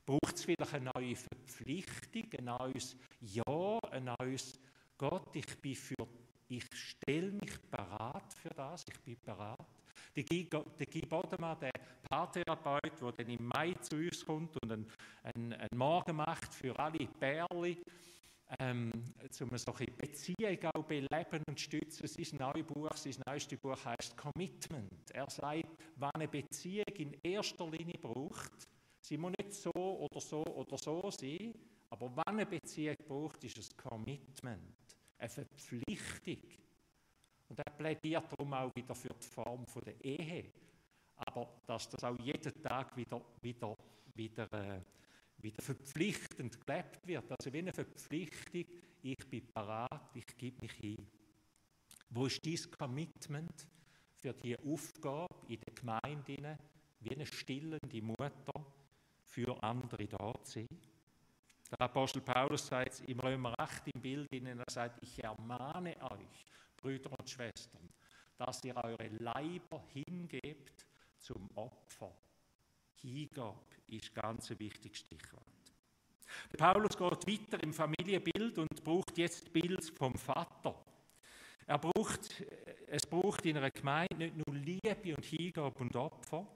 Braucht 0.06 0.36
es 0.36 0.44
vielleicht 0.44 0.72
eine 0.72 0.90
neue 0.94 1.16
Verpflichtung, 1.16 2.30
ein 2.38 2.44
neues 2.44 2.96
Ja, 3.20 3.78
ein 3.90 4.08
neues 4.20 4.58
Gott, 4.96 5.34
ich 5.34 5.60
bin 5.60 5.74
für 5.74 6.06
ich 6.48 6.64
stelle 6.72 7.32
mich 7.32 7.70
parat 7.70 8.32
für 8.34 8.50
das, 8.50 8.84
ich 8.88 9.00
bin 9.00 9.16
parat. 9.16 9.66
Der 10.14 10.22
Guy 10.24 11.00
Bodemann, 11.08 11.58
der 11.58 11.72
Paartherapeut, 12.08 13.02
der 13.02 13.12
dann 13.12 13.28
im 13.28 13.46
Mai 13.46 13.74
zu 13.80 13.96
uns 13.96 14.24
kommt 14.24 14.56
und 14.62 14.72
einen, 14.72 14.86
einen, 15.24 15.52
einen 15.54 15.76
Morgen 15.76 16.16
macht 16.16 16.54
für 16.54 16.78
alle 16.78 17.06
Pärchen, 17.18 17.82
ähm, 18.60 18.92
um 19.40 19.50
eine 19.50 19.86
Beziehung 19.96 20.58
auch 20.72 20.84
beleben 20.84 21.42
und 21.48 21.60
stützen. 21.60 22.06
Sein 22.06 22.38
neues 22.38 22.66
Buch, 22.66 22.92
sein 22.94 23.14
neuestes 23.26 23.58
Buch 23.58 23.84
heißt 23.84 24.16
Commitment. 24.16 25.10
Er 25.12 25.28
sagt, 25.28 25.66
wenn 25.96 26.10
eine 26.14 26.28
Beziehung 26.28 26.94
in 26.94 27.12
erster 27.24 27.68
Linie 27.68 27.98
braucht, 28.00 28.68
sie 29.06 29.16
muss 29.16 29.32
nicht 29.38 29.52
so 29.52 29.70
oder 29.72 30.20
so 30.20 30.44
oder 30.44 30.76
so 30.76 31.10
sein, 31.10 31.54
aber 31.90 32.16
wenn 32.16 32.24
eine 32.24 32.46
Beziehung 32.46 32.96
braucht, 33.06 33.44
ist 33.44 33.58
es 33.58 33.76
Commitment 33.76 34.74
eine 35.18 35.28
Verpflichtung. 35.28 36.42
Und 37.48 37.58
er 37.58 37.72
plädiert 37.72 38.24
darum 38.32 38.52
auch 38.52 38.74
wieder 38.74 38.94
für 38.94 39.14
die 39.14 39.26
Form 39.26 39.64
der 39.84 40.04
Ehe. 40.04 40.52
Aber 41.14 41.60
dass 41.66 41.88
das 41.88 42.02
auch 42.02 42.18
jeden 42.18 42.62
Tag 42.62 42.96
wieder, 42.96 43.22
wieder, 43.40 43.76
wieder, 44.14 44.52
äh, 44.52 44.80
wieder 45.38 45.62
verpflichtend 45.62 46.66
gelebt 46.66 47.06
wird. 47.06 47.30
Also 47.30 47.52
wie 47.52 47.58
eine 47.58 47.72
Verpflichtung, 47.72 48.64
ich 49.02 49.30
bin 49.30 49.46
parat, 49.46 50.10
ich 50.14 50.26
gebe 50.36 50.60
mich 50.60 50.72
hin. 50.72 51.06
Wo 52.10 52.26
ist 52.26 52.44
dieses 52.44 52.70
Commitment 52.70 53.68
für 54.16 54.34
die 54.34 54.58
Aufgabe 54.58 55.34
in 55.48 55.60
der 55.60 55.74
Gemeinde, 55.74 56.58
wie 57.00 57.10
eine 57.10 57.26
stillende 57.26 58.02
Mutter 58.02 58.66
für 59.36 59.62
andere 59.62 60.06
da 60.06 60.32
zu 60.44 60.60
sein? 60.60 60.68
Der 61.70 61.80
Apostel 61.82 62.22
Paulus 62.22 62.66
sagt 62.66 63.02
im 63.06 63.20
Römer 63.20 63.54
8 63.58 63.88
im 63.94 64.00
Bild, 64.00 64.32
in 64.32 64.46
er 64.46 64.64
sagt, 64.70 65.02
ich 65.02 65.22
ermahne 65.22 65.94
euch, 66.10 66.46
Brüder 66.74 67.10
und 67.18 67.28
Schwestern, 67.28 67.86
dass 68.38 68.64
ihr 68.64 68.74
eure 68.76 69.08
Leiber 69.18 69.84
hingebt 69.92 70.86
zum 71.18 71.50
Opfer. 71.54 72.12
Hingabe 72.94 73.58
ist 73.88 74.14
ganz 74.14 74.50
ein 74.50 74.58
wichtiges 74.58 75.00
Stichwort. 75.00 75.42
Der 76.52 76.56
Paulus 76.56 76.96
geht 76.96 77.28
weiter 77.28 77.62
im 77.62 77.74
Familienbild 77.74 78.58
und 78.58 78.84
braucht 78.84 79.18
jetzt 79.18 79.52
Bild 79.52 79.84
vom 79.84 80.14
Vater. 80.14 80.82
Er 81.66 81.78
braucht, 81.78 82.42
es 82.86 83.04
braucht 83.04 83.44
in 83.44 83.58
einer 83.58 83.70
Gemeinde 83.70 84.16
nicht 84.16 84.36
nur 84.36 84.56
Liebe 84.56 85.14
und 85.14 85.24
Hingabe 85.24 85.78
und 85.78 85.94
Opfer 85.94 86.46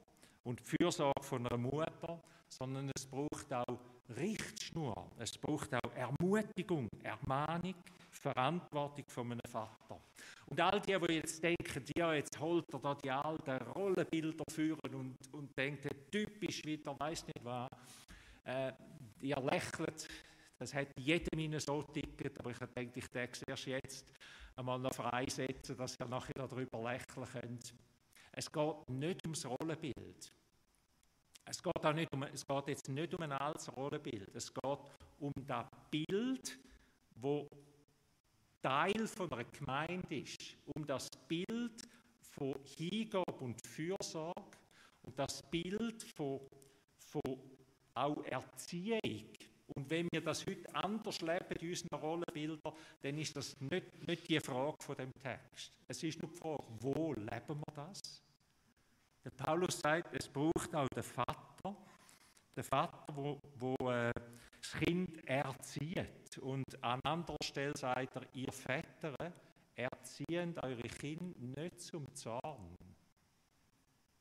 und 0.43 0.61
Fürsorge 0.61 1.23
von 1.23 1.45
einer 1.45 1.57
Mutter, 1.57 2.21
sondern 2.47 2.91
es 2.95 3.05
braucht 3.05 3.53
auch 3.53 3.79
Richtschnur. 4.17 5.11
Es 5.17 5.37
braucht 5.37 5.73
auch 5.73 5.95
Ermutigung, 5.95 6.89
Ermahnung, 7.03 7.75
Verantwortung 8.09 9.05
von 9.07 9.31
einem 9.31 9.41
Vater. 9.49 10.01
Und 10.47 10.59
all 10.59 10.81
die, 10.81 10.97
die 10.97 11.13
jetzt 11.13 11.41
denken, 11.41 11.85
ja, 11.95 12.13
jetzt 12.13 12.37
holt 12.39 12.65
er 12.73 12.79
da 12.79 12.95
die 12.95 13.11
alten 13.11 13.57
Rollenbilder 13.73 14.43
führen 14.51 14.95
und, 14.95 15.15
und 15.31 15.57
denkt, 15.57 15.87
typisch 16.11 16.63
wieder, 16.65 16.99
weiß 16.99 17.25
nicht 17.27 17.43
was, 17.43 17.69
äh, 18.45 18.73
ihr 19.21 19.37
lächelt, 19.37 20.07
das 20.59 20.73
hat 20.73 20.87
jedem 20.99 21.39
Ihnen 21.39 21.59
so 21.59 21.81
ticket, 21.83 22.39
aber 22.39 22.51
ich 22.51 22.57
denke, 22.75 22.99
ich 22.99 23.07
denke 23.07 23.39
erst 23.47 23.65
jetzt 23.65 24.05
einmal 24.55 24.77
noch 24.77 24.93
freisetzen, 24.93 25.77
dass 25.77 25.99
ihr 25.99 26.07
nachher 26.07 26.33
darüber 26.35 26.79
lächeln 26.83 27.27
könnt. 27.31 27.73
Es 28.33 28.51
geht 28.51 28.89
nicht 28.89 29.21
ums 29.23 29.45
Rollenbild. 29.45 30.33
Es 31.45 31.61
geht, 31.61 31.85
auch 31.85 31.93
nicht 31.93 32.11
um, 32.13 32.23
es 32.23 32.45
geht 32.45 32.67
jetzt 32.67 32.87
nicht 32.87 33.13
um 33.13 33.21
ein 33.21 33.31
altes 33.31 33.75
Rollenbild. 33.75 34.33
Es 34.33 34.53
geht 34.53 34.79
um 35.19 35.33
das 35.45 35.67
Bild, 35.89 36.59
wo 37.15 37.49
Teil 38.61 39.07
von 39.07 39.31
einer 39.31 39.43
Gemeinde 39.45 40.15
ist. 40.15 40.55
Um 40.75 40.85
das 40.85 41.09
Bild 41.27 41.81
von 42.21 42.55
Hingabe 42.77 43.33
und 43.39 43.59
Fürsorge 43.67 44.57
und 45.01 45.17
das 45.17 45.41
Bild 45.49 46.03
von, 46.03 46.39
von 46.99 47.21
auch 47.93 48.23
Erziehung. 48.23 49.27
Und 49.75 49.89
wenn 49.89 50.07
wir 50.11 50.21
das 50.21 50.45
heute 50.45 50.75
anders 50.75 51.21
leben 51.21 51.55
in 51.59 51.69
unseren 51.69 51.99
Rollenbildern, 51.99 52.73
dann 53.01 53.17
ist 53.17 53.35
das 53.35 53.59
nicht, 53.59 54.07
nicht 54.07 54.27
die 54.29 54.39
Frage 54.39 54.77
von 54.79 54.95
dem 54.95 55.13
Text. 55.13 55.71
Es 55.87 56.03
ist 56.03 56.21
nur 56.21 56.31
die 56.31 56.37
Frage, 56.37 56.63
wo 56.79 57.13
leben 57.13 57.59
wir 57.59 57.73
das? 57.75 58.20
Der 59.23 59.29
Paulus 59.31 59.79
sagt, 59.79 60.15
es 60.15 60.27
braucht 60.27 60.73
auch 60.73 60.87
den 60.95 61.03
Vater, 61.03 61.77
den 62.55 62.63
Vater, 62.63 63.15
wo, 63.15 63.39
wo 63.55 63.75
äh, 63.89 64.11
das 64.59 64.71
Kind 64.79 65.27
erzieht. 65.27 66.37
Und 66.39 66.83
an 66.83 66.99
anderer 67.03 67.37
Stelle 67.43 67.77
sagt 67.77 68.15
er, 68.15 68.23
ihr 68.33 68.51
Väter, 68.51 69.15
erziehen 69.75 70.57
eure 70.59 70.81
Kinder 70.81 71.61
nicht 71.61 71.81
zum 71.81 72.11
Zorn. 72.15 72.75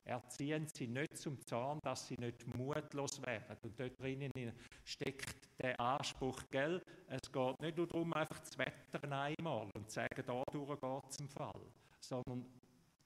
Erziehen 0.05 0.67
sie 0.67 0.89
nicht 0.89 1.17
zum 1.17 1.41
Zorn, 1.47 1.79
dass 1.83 2.09
sie 2.09 2.17
nicht 2.19 2.47
mutlos 2.57 3.23
werden. 3.23 3.57
Und 3.63 3.79
dort 3.79 3.99
drinnen 4.01 4.53
steckt 4.85 5.49
der 5.59 5.79
Anspruch, 5.81 6.43
gell? 6.51 6.83
es 7.07 7.31
geht 7.31 7.61
nicht 7.61 7.77
nur 7.77 7.87
darum, 7.87 8.13
einfach 8.13 8.43
zu 8.43 8.59
wettern 8.59 9.13
einmal 9.13 9.69
und 9.75 9.89
zu 9.89 9.95
sagen, 9.95 10.23
da 10.27 10.43
geht 10.53 11.09
es 11.09 11.21
im 11.21 11.29
Fall, 11.29 11.63
sondern 12.01 12.60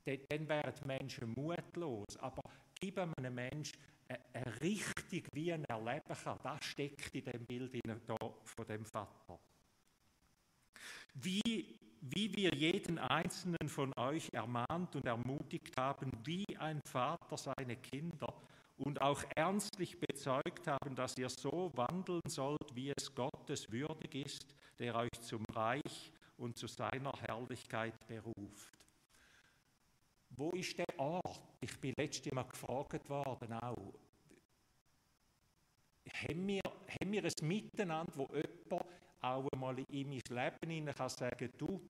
dann 0.05 0.49
wären 0.49 0.75
die 0.81 0.87
Menschen 0.87 1.33
mutlos. 1.37 2.17
Aber 2.19 2.43
gib 2.79 2.99
einem 2.99 3.35
Menschen 3.35 3.77
eine 4.09 4.61
Richtung, 4.61 5.23
wie 5.33 5.51
er 5.51 5.69
erleben 5.69 6.15
kann, 6.23 6.39
das 6.43 6.65
steckt 6.65 7.15
in 7.15 7.25
dem 7.25 7.47
Bild 7.47 7.73
von 8.45 8.67
dem 8.67 8.85
Vater. 8.85 9.39
Wie, 11.15 11.79
wie 12.01 12.35
wir 12.35 12.55
jeden 12.55 12.99
einzelnen 12.99 13.69
von 13.69 13.93
euch 13.97 14.29
ermahnt 14.33 14.97
und 14.97 15.07
ermutigt 15.07 15.77
haben, 15.79 16.11
wie 16.25 16.45
ein 16.59 16.81
Vater 16.85 17.37
seine 17.37 17.77
Kinder 17.77 18.35
und 18.77 19.01
auch 19.01 19.23
ernstlich 19.37 19.99
bezeugt 19.99 20.67
haben, 20.67 20.95
dass 20.97 21.17
ihr 21.17 21.29
so 21.29 21.71
wandeln 21.75 22.23
sollt, 22.29 22.75
wie 22.75 22.93
es 22.97 23.15
Gottes 23.15 23.71
würdig 23.71 24.15
ist, 24.27 24.55
der 24.79 24.97
euch 24.97 25.21
zum 25.21 25.45
Reich 25.53 26.13
und 26.37 26.59
zu 26.59 26.67
seiner 26.67 27.13
Herrlichkeit 27.21 27.95
beruft. 28.09 28.84
Wo 30.37 30.51
ist 30.51 30.77
der 30.77 30.87
Ort? 30.99 31.41
Ich 31.61 31.79
bin 31.81 31.95
letztes 31.97 32.33
Mal 32.33 32.43
gefragt 32.43 33.09
worden 33.09 33.53
auch. 33.53 33.95
Haben 36.13 36.49
wir, 36.49 36.61
haben 36.65 37.13
wir 37.13 37.25
ein 37.25 37.49
Miteinander, 37.49 38.13
wo 38.17 38.29
jemand 38.35 38.85
auch 39.21 39.49
einmal 39.53 39.79
in 39.79 40.09
mein 40.09 40.21
Leben 40.29 40.71
hinein 40.71 40.95
kann 40.95 41.09
sagen, 41.09 41.51
du, 41.57 41.81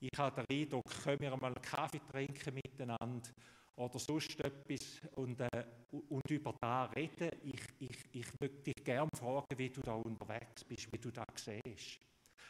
ich 0.00 0.10
habe 0.18 0.44
den 0.44 0.62
Eindruck, 0.62 0.84
können 1.04 1.20
wir 1.20 1.32
einmal 1.32 1.54
Kaffee 1.54 2.00
trinken 2.10 2.54
miteinander 2.54 3.30
oder 3.76 3.98
sonst 3.98 4.38
etwas 4.40 5.02
und, 5.14 5.40
äh, 5.40 5.64
und 6.08 6.28
über 6.28 6.54
da 6.60 6.86
reden. 6.86 7.30
Ich, 7.44 7.62
ich, 7.78 7.98
ich 8.12 8.40
würde 8.40 8.62
dich 8.62 8.84
gerne 8.84 9.10
fragen, 9.16 9.56
wie 9.56 9.70
du 9.70 9.80
da 9.80 9.94
unterwegs 9.94 10.64
bist, 10.64 10.92
wie 10.92 10.98
du 10.98 11.10
da 11.10 11.24
siehst. 11.36 12.00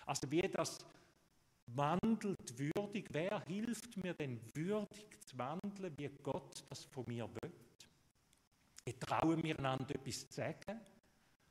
Also 0.07 0.31
wie 0.31 0.41
das 0.41 0.79
wandelt 1.75 2.59
würdig, 2.59 3.09
wer 3.13 3.41
hilft 3.47 3.97
mir 4.03 4.15
denn 4.15 4.41
würdig 4.55 5.07
zu 5.27 5.39
wandeln, 5.39 5.95
wie 5.99 6.11
Gott 6.23 6.65
das 6.69 6.85
von 6.85 7.05
mir 7.07 7.29
will? 7.43 7.53
Ich 8.85 8.99
traue 8.99 9.37
mir 9.37 9.59
einander 9.59 9.95
etwas 9.95 10.29
zu 10.29 10.35
sagen. 10.35 10.81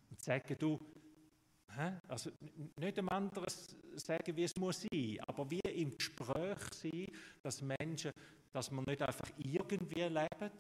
Und 0.10 0.22
sagen, 0.22 0.56
du, 0.58 0.80
also 2.08 2.32
nicht 2.80 2.98
dem 2.98 3.10
anderen 3.10 3.48
sagen, 3.96 4.36
wie 4.36 4.44
es 4.44 4.56
muss 4.58 4.82
sein, 4.82 5.20
aber 5.28 5.50
wie 5.50 5.60
im 5.60 5.96
Gespräch 5.96 6.60
sein, 6.74 7.08
dass 7.44 7.62
Menschen, 7.62 8.12
dass 8.52 8.72
man 8.72 8.84
nicht 8.86 9.02
einfach 9.02 9.30
irgendwie 9.38 10.02
leben, 10.02 10.52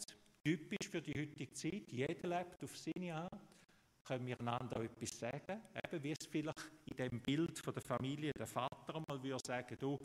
typisch 0.44 0.88
für 0.90 1.02
die 1.02 1.20
heutige 1.20 1.52
Zeit, 1.52 1.92
jeder 1.92 2.28
lebt 2.28 2.64
auf 2.64 2.78
seine 2.78 3.16
Art, 3.16 3.42
können 4.04 4.26
wir 4.26 4.40
einander 4.40 4.78
auch 4.78 4.84
etwas 4.84 5.20
sagen, 5.20 5.62
eben 5.84 6.04
wie 6.04 6.12
es 6.12 6.28
vielleicht 6.28 6.72
in 6.86 6.98
dem 6.98 7.22
Bild 7.22 7.60
von 7.60 7.74
der 7.74 7.84
Familie 7.84 8.32
der 8.34 8.48
Vater 8.90 9.06
mal 9.08 9.22
würde 9.22 9.46
sagen, 9.46 9.78
du, 9.80 10.00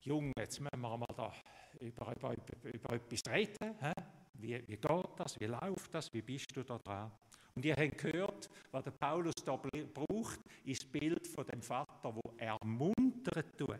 Junge, 0.00 0.32
jetzt 0.36 0.60
müssen 0.60 0.80
wir 0.80 0.96
mal 0.96 1.06
da 1.16 1.32
über, 1.78 2.16
über, 2.16 2.32
über, 2.32 2.74
über 2.74 2.92
etwas 2.94 3.22
reden, 3.32 3.76
he? 3.80 3.92
Wie, 4.34 4.68
wie 4.68 4.76
geht 4.76 5.06
das, 5.16 5.38
wie 5.38 5.46
läuft 5.46 5.94
das, 5.94 6.12
wie 6.12 6.22
bist 6.22 6.56
du 6.56 6.64
da 6.64 6.78
dran? 6.78 7.12
Und 7.54 7.64
ihr 7.64 7.76
habt 7.76 7.98
gehört, 7.98 8.50
was 8.72 8.82
der 8.82 8.90
Paulus 8.90 9.34
da 9.44 9.56
braucht, 9.56 10.40
ist 10.64 10.82
das 10.82 10.90
Bild 10.90 11.26
von 11.28 11.46
dem 11.46 11.62
Vater, 11.62 12.16
wo 12.16 12.34
ermuntern 12.38 13.44
tut, 13.56 13.78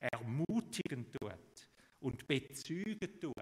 ermutigen 0.00 1.08
tut 1.12 1.68
und 2.00 2.26
bezeugen 2.26 3.20
tut, 3.20 3.34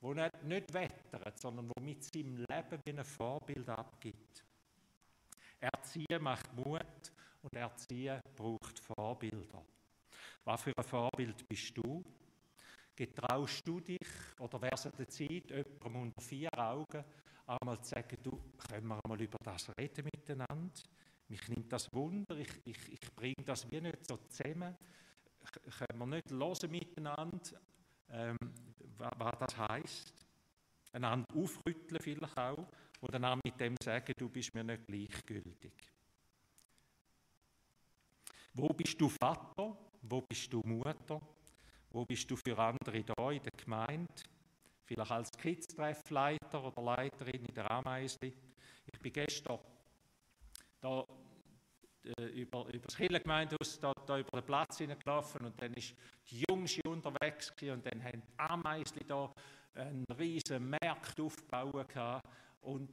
wo 0.00 0.14
nicht, 0.14 0.42
nicht 0.44 0.72
wettert, 0.72 1.40
sondern 1.40 1.68
wo 1.68 1.82
mit 1.82 2.04
seinem 2.04 2.36
Leben 2.36 2.80
wie 2.84 2.92
ein 2.92 3.04
Vorbild 3.04 3.68
abgibt. 3.68 4.44
Erziehen 5.58 6.22
macht 6.22 6.54
Mut 6.54 7.12
und 7.42 7.54
Erziehen 7.54 8.20
braucht 8.34 8.78
Vorbilder. 8.78 9.64
Was 10.44 10.62
für 10.62 10.72
ein 10.76 10.84
Vorbild 10.84 11.46
bist 11.48 11.76
du? 11.76 12.04
Getraust 12.94 13.66
du 13.66 13.80
dich 13.80 14.08
oder 14.38 14.62
wäre 14.62 14.74
es 14.74 14.86
an 14.86 14.92
der 14.98 15.08
Zeit, 15.08 15.50
jemandem 15.50 16.02
unter 16.02 16.22
vier 16.22 16.50
Augen 16.56 17.04
einmal 17.46 17.80
zu 17.82 17.90
sagen, 17.90 18.16
du, 18.22 18.40
können 18.68 18.86
wir 18.86 19.00
mal 19.06 19.20
über 19.20 19.38
das 19.44 19.70
reden 19.78 20.08
miteinander? 20.14 20.80
Mich 21.28 21.48
nimmt 21.48 21.72
das 21.72 21.92
Wunder, 21.92 22.36
ich, 22.36 22.48
ich, 22.64 22.92
ich 22.92 23.14
bringe 23.14 23.44
das 23.44 23.70
wie 23.70 23.80
nicht 23.80 24.06
so 24.06 24.16
zusammen. 24.16 24.76
Können 25.78 25.98
wir 25.98 26.06
nicht 26.06 26.30
hören 26.30 26.70
miteinander, 26.70 27.60
ähm, 28.10 28.36
was, 28.96 29.38
das 29.40 29.58
heisst? 29.58 30.14
Einander 30.92 31.26
aufrütteln 31.34 32.00
vielleicht 32.00 32.38
auch 32.38 32.66
oder 33.00 33.18
dann 33.18 33.40
mit 33.44 33.60
dem 33.60 33.74
sagen, 33.82 34.14
du 34.16 34.28
bist 34.28 34.54
mir 34.54 34.64
nicht 34.64 34.86
gleichgültig. 34.86 35.72
Wo 38.58 38.68
bist 38.68 38.98
du 38.98 39.10
Vater? 39.10 39.76
Wo 40.00 40.22
bist 40.22 40.50
du 40.50 40.62
Mutter? 40.64 41.20
Wo 41.90 42.06
bist 42.06 42.30
du 42.30 42.36
für 42.36 42.58
andere 42.58 43.04
da 43.04 43.30
in 43.30 43.42
der 43.42 43.52
Gemeinde? 43.52 44.14
Vielleicht 44.86 45.10
als 45.10 45.30
Kids-Treffleiter 45.32 46.64
oder 46.64 46.82
Leiterin 46.82 47.44
in 47.44 47.54
der 47.54 47.70
Ameisli. 47.70 48.32
Ich 48.86 48.98
bin 48.98 49.12
gestern 49.12 49.58
da 50.80 51.04
äh, 52.16 52.24
über, 52.28 52.66
über 52.72 52.86
das 52.86 52.96
Kirchengemeindehaus 52.96 53.78
da, 53.78 53.92
da 54.06 54.20
über 54.20 54.40
den 54.40 54.46
Platz 54.46 54.78
hineingelaufen 54.78 55.44
und 55.44 55.60
dann 55.60 55.74
ist 55.74 55.94
die 56.30 56.42
Jungs 56.48 56.80
unterwegs 56.86 57.52
und 57.60 57.84
dann 57.84 58.02
haben 58.02 58.22
die 58.22 58.38
Ameisli 58.38 59.04
da 59.06 59.30
einen 59.74 60.06
riesen 60.18 60.70
Markt 60.70 61.20
aufgebaut 61.20 61.94
und 62.62 62.90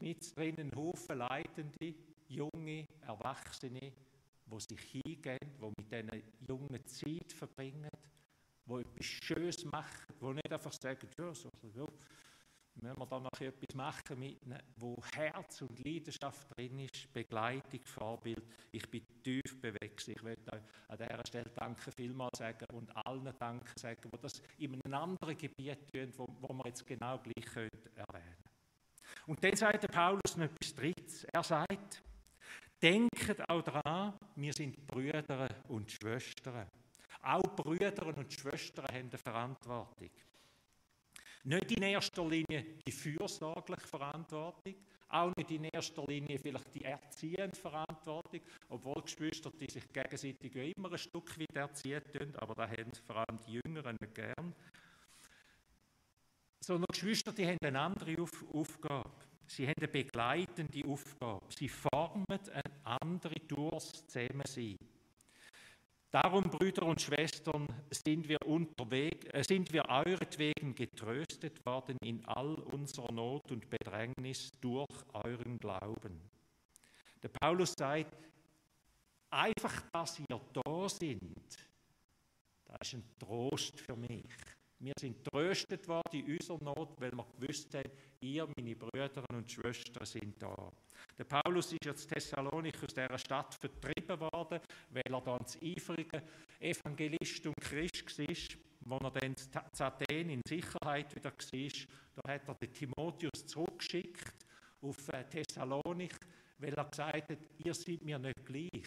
mit 0.00 0.34
drinnen 0.34 0.74
Haufen 0.74 1.18
Leitende, 1.18 1.94
junge, 2.28 2.86
Erwachsene, 3.02 3.92
die 4.50 4.60
sich 4.60 5.02
hingehen, 5.04 5.38
die 5.42 5.72
mit 5.76 5.92
diesen 5.92 6.22
Jungen 6.48 6.86
Zeit 6.86 7.32
verbringen, 7.32 7.90
die 8.66 8.74
etwas 8.74 9.06
Schönes 9.06 9.64
machen, 9.64 10.14
die 10.20 10.34
nicht 10.34 10.52
einfach 10.52 10.72
sagen, 10.72 11.08
ja, 11.18 11.34
so, 11.34 11.50
so, 11.74 11.86
müssen 12.82 12.98
wir 12.98 13.06
da 13.06 13.20
noch 13.20 13.40
etwas 13.40 13.74
machen 13.74 14.18
mit 14.18 14.42
ihnen, 14.42 14.58
wo 14.76 14.96
Herz 15.14 15.62
und 15.62 15.84
Leidenschaft 15.84 16.46
drin 16.56 16.78
ist, 16.80 17.12
Begleitung, 17.12 17.80
Vorbild. 17.84 18.42
Ich 18.70 18.88
bin 18.88 19.02
tief 19.22 19.60
bewegt. 19.60 20.06
Ich 20.08 20.22
möchte 20.22 20.62
an 20.88 20.98
dieser 20.98 21.26
Stelle 21.26 21.50
Danke 21.54 21.90
vielmals 21.92 22.38
sagen 22.38 22.66
und 22.72 22.94
allen 22.96 23.32
Danke 23.38 23.72
sagen, 23.78 24.10
die 24.12 24.18
das 24.20 24.42
in 24.58 24.74
einem 24.74 24.94
anderen 24.94 25.36
Gebiet 25.36 25.78
tun, 25.92 26.12
wo, 26.16 26.26
wo 26.40 26.54
wir 26.54 26.66
jetzt 26.66 26.86
genau 26.86 27.18
gleich 27.18 27.46
können 27.46 27.70
erwähnen 27.94 28.36
Und 29.26 29.42
dann 29.42 29.56
sagt 29.56 29.82
der 29.82 29.88
Paulus 29.88 30.36
noch 30.36 30.44
etwas 30.44 30.74
Drittes. 30.74 31.24
Er 31.24 31.42
sagt, 31.42 32.02
denkt 32.82 33.48
auch 33.48 33.62
daran, 33.62 34.14
wir 34.36 34.52
sind 34.52 34.86
Brüder 34.86 35.48
und 35.68 35.90
Schwestern. 35.90 36.66
Auch 37.22 37.56
Brüder 37.56 38.06
und 38.06 38.32
Schwestern 38.32 38.86
haben 38.86 39.08
eine 39.08 39.18
Verantwortung. 39.18 40.10
Nicht 41.44 41.72
in 41.72 41.82
erster 41.82 42.24
Linie 42.28 42.78
die 42.86 42.92
fürsorgliche 42.92 43.86
Verantwortung, 43.86 44.74
auch 45.08 45.34
nicht 45.36 45.50
in 45.50 45.64
erster 45.64 46.04
Linie 46.06 46.38
vielleicht 46.38 46.74
die 46.74 46.84
erziehende 46.84 47.56
Verantwortung, 47.56 48.40
obwohl 48.68 49.02
Geschwister, 49.02 49.50
die 49.50 49.70
sich 49.70 49.90
gegenseitig 49.92 50.54
ja 50.54 50.64
immer 50.64 50.92
ein 50.92 50.98
Stück 50.98 51.38
weit 51.38 51.56
erziehen 51.56 52.02
tun, 52.12 52.36
aber 52.36 52.54
da 52.54 52.68
haben 52.68 52.92
vor 53.06 53.16
allem 53.16 53.38
die 53.46 53.60
Jüngeren 53.64 53.96
nicht 54.00 54.14
gern. 54.14 54.54
Sondern 56.60 56.88
Geschwister, 56.90 57.32
die 57.32 57.46
haben 57.46 57.58
eine 57.62 57.80
andere 57.80 58.20
Auf 58.20 58.44
Aufgabe. 58.52 59.27
Sie 59.48 59.66
haben 59.66 59.78
eine 59.78 59.88
begleitende 59.88 60.86
Aufgabe. 60.86 61.46
Sie 61.48 61.68
formen 61.68 62.26
eine 62.28 62.62
andere 62.84 63.34
durchs 63.48 64.06
Zusammensein. 64.06 64.76
Darum, 66.10 66.44
Brüder 66.44 66.86
und 66.86 67.00
Schwestern, 67.00 67.66
sind 67.90 68.28
wir, 68.28 68.38
unterwegs, 68.46 69.26
äh, 69.32 69.42
sind 69.42 69.72
wir 69.72 69.86
euretwegen 69.88 70.74
getröstet 70.74 71.64
worden 71.66 71.98
in 72.02 72.24
all 72.26 72.54
unserer 72.54 73.12
Not 73.12 73.50
und 73.50 73.68
Bedrängnis 73.68 74.50
durch 74.60 74.88
euren 75.12 75.58
Glauben. 75.58 76.20
Der 77.22 77.28
Paulus 77.28 77.74
sagt, 77.76 78.16
einfach, 79.30 79.82
dass 79.92 80.18
ihr 80.18 80.40
da 80.52 80.88
sind, 80.88 81.68
das 82.64 82.88
ist 82.88 82.94
ein 82.94 83.04
Trost 83.18 83.80
für 83.80 83.96
mich. 83.96 84.24
Wir 84.80 84.92
sind 84.98 85.24
tröstet 85.24 85.88
worden 85.88 86.24
in 86.24 86.36
unserer 86.36 86.62
Not, 86.62 87.00
weil 87.00 87.10
wir 87.10 87.26
gewusst 87.40 87.74
haben, 87.74 87.90
ihr, 88.20 88.48
meine 88.56 88.76
Brüder 88.76 89.24
und 89.32 89.50
Schwestern, 89.50 90.06
sind 90.06 90.40
da. 90.40 90.72
Der 91.18 91.24
Paulus 91.24 91.72
ist 91.72 91.84
jetzt 91.84 92.08
Thessalonik 92.08 92.76
aus 92.84 92.94
dieser 92.94 93.18
Stadt 93.18 93.54
vertrieben 93.54 94.20
worden, 94.20 94.60
weil 94.90 95.02
er 95.04 95.20
dann 95.20 95.38
das 95.38 95.58
eifrige 95.60 96.22
Evangelist 96.60 97.44
und 97.46 97.56
Christ 97.60 98.18
war, 98.18 98.58
wo 98.80 99.06
er 99.06 99.10
dann 99.10 99.36
zu 99.36 99.84
Athen 99.84 100.30
in 100.30 100.42
Sicherheit 100.46 101.12
wieder 101.14 101.32
war. 101.32 101.88
Da 102.22 102.32
hat 102.32 102.48
er 102.48 102.54
den 102.54 102.72
Timotheus 102.72 103.46
zurückgeschickt 103.46 104.46
auf 104.80 105.08
äh, 105.08 105.24
Thessalonik, 105.24 106.14
weil 106.58 106.74
er 106.74 106.84
gesagt 106.84 107.30
hat, 107.30 107.38
ihr 107.64 107.74
seid 107.74 108.04
mir 108.04 108.18
nicht 108.18 108.46
gleich. 108.46 108.86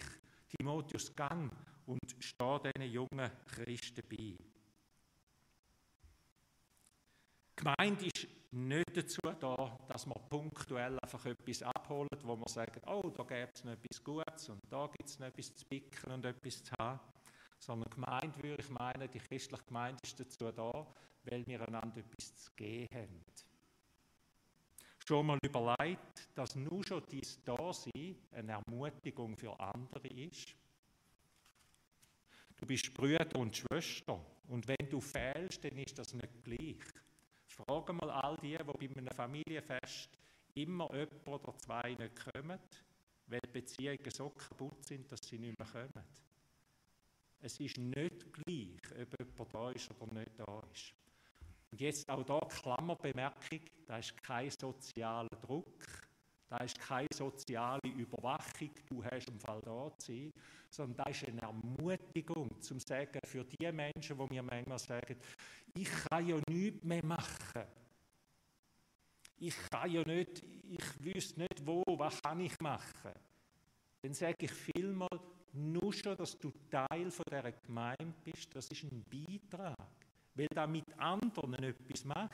Timotheus, 0.56 1.14
gang 1.14 1.52
und 1.84 2.00
steh 2.18 2.58
diesen 2.64 2.92
jungen 2.92 3.30
Christen 3.46 4.02
bei. 4.08 4.51
Gemeinde 7.62 8.06
ist 8.06 8.26
nicht 8.50 8.96
dazu 8.96 9.20
da, 9.38 9.78
dass 9.86 10.04
man 10.04 10.18
punktuell 10.28 10.98
einfach 10.98 11.24
etwas 11.26 11.62
abholt, 11.62 12.18
wo 12.24 12.34
man 12.34 12.48
sagt, 12.48 12.84
oh, 12.88 13.08
da 13.16 13.22
gibt 13.22 13.54
es 13.54 13.62
noch 13.62 13.72
etwas 13.72 14.02
Gutes 14.02 14.48
und 14.48 14.60
da 14.68 14.88
gibt 14.88 15.08
es 15.08 15.20
noch 15.20 15.28
etwas 15.28 15.54
zu 15.54 15.64
picken 15.66 16.12
und 16.12 16.24
etwas 16.24 16.64
zu 16.64 16.72
haben. 16.76 16.98
Sondern 17.60 17.88
Gemeinde, 17.90 18.42
würde 18.42 18.62
ich 18.64 18.68
meinen, 18.68 19.08
die 19.08 19.20
christliche 19.20 19.62
Gemeinde 19.62 20.00
ist 20.02 20.18
dazu 20.18 20.50
da, 20.50 20.86
weil 21.22 21.46
wir 21.46 21.60
einander 21.68 21.98
etwas 21.98 22.34
zu 22.34 22.50
geben 22.56 22.88
haben. 22.92 23.24
Schon 25.06 25.26
mal 25.26 25.38
überlegt, 25.44 26.30
dass 26.34 26.56
nur 26.56 26.84
schon 26.84 27.04
dies 27.12 27.44
Dasein 27.44 28.16
eine 28.32 28.52
Ermutigung 28.52 29.36
für 29.36 29.58
andere 29.60 30.08
ist? 30.08 30.56
Du 32.56 32.66
bist 32.66 32.92
Brüder 32.92 33.38
und 33.38 33.56
Schwester 33.56 34.20
und 34.48 34.66
wenn 34.66 34.90
du 34.90 35.00
fehlst, 35.00 35.62
dann 35.62 35.78
ist 35.78 35.96
das 35.96 36.12
nicht 36.12 36.42
gleich. 36.42 37.01
Frage 37.52 37.92
mal 37.92 38.10
all 38.10 38.36
die, 38.38 38.56
die 38.56 38.88
bei 38.88 38.96
einem 38.96 39.14
Familienfest 39.14 40.08
immer 40.54 40.92
jemand 40.94 41.26
oder 41.26 41.56
zwei 41.58 41.94
nicht 41.94 42.16
kommen, 42.16 42.58
weil 43.26 43.40
die 43.40 43.50
Beziehungen 43.50 44.10
so 44.10 44.30
kaputt 44.30 44.84
sind, 44.84 45.10
dass 45.12 45.20
sie 45.22 45.38
nicht 45.38 45.58
mehr 45.58 45.68
kommen. 45.68 46.04
Es 47.40 47.58
ist 47.60 47.76
nicht 47.76 48.32
gleich, 48.32 49.02
ob 49.02 49.18
jemand 49.18 49.54
da 49.54 49.70
ist 49.70 49.90
oder 50.00 50.14
nicht 50.14 50.38
da 50.38 50.62
ist. 50.72 50.94
Und 51.70 51.80
jetzt 51.80 52.08
auch 52.08 52.22
da 52.22 52.38
Klammerbemerkung, 52.40 53.60
da 53.86 53.98
ist 53.98 54.22
kein 54.22 54.50
sozialer 54.50 55.28
Druck, 55.40 56.01
Da 56.52 56.58
ist 56.58 56.78
keine 56.78 57.08
soziale 57.14 57.80
Überwachung, 57.96 58.70
du 58.86 59.02
hast 59.02 59.26
im 59.30 59.40
Fall 59.40 59.62
da 59.62 59.90
zu 59.96 60.12
sein, 60.12 60.32
sondern 60.68 60.96
da 60.98 61.04
ist 61.10 61.26
eine 61.26 61.40
Ermutigung 61.40 62.60
zum 62.60 62.78
Sagen 62.78 63.20
für 63.24 63.42
die 63.42 63.72
Menschen, 63.72 64.18
wo 64.18 64.26
mir 64.26 64.42
manchmal 64.42 64.78
sagen, 64.78 65.16
ich 65.74 65.88
kann 65.90 66.28
ja 66.28 66.36
nichts 66.50 66.84
mehr 66.84 67.02
machen. 67.06 67.64
Ich 69.38 69.56
kann 69.70 69.90
ja 69.90 70.02
nicht, 70.06 70.42
ich 70.42 71.02
wüsste 71.02 71.40
nicht 71.40 71.66
wo, 71.66 71.82
was 71.86 72.20
kann 72.20 72.40
ich 72.40 72.60
machen. 72.60 73.14
Dann 74.02 74.12
sage 74.12 74.36
ich 74.40 74.52
vielmal, 74.52 75.08
nur 75.54 75.90
schon, 75.90 76.18
dass 76.18 76.38
du 76.38 76.52
Teil 76.68 77.10
von 77.10 77.24
dieser 77.30 77.52
Gemeinde 77.52 78.12
bist, 78.22 78.54
das 78.54 78.68
ist 78.68 78.82
ein 78.82 79.02
Beitrag, 79.04 79.88
weil 80.34 80.48
da 80.48 80.66
mit 80.66 80.84
anderen 80.98 81.54
etwas 81.64 82.04
macht. 82.04 82.30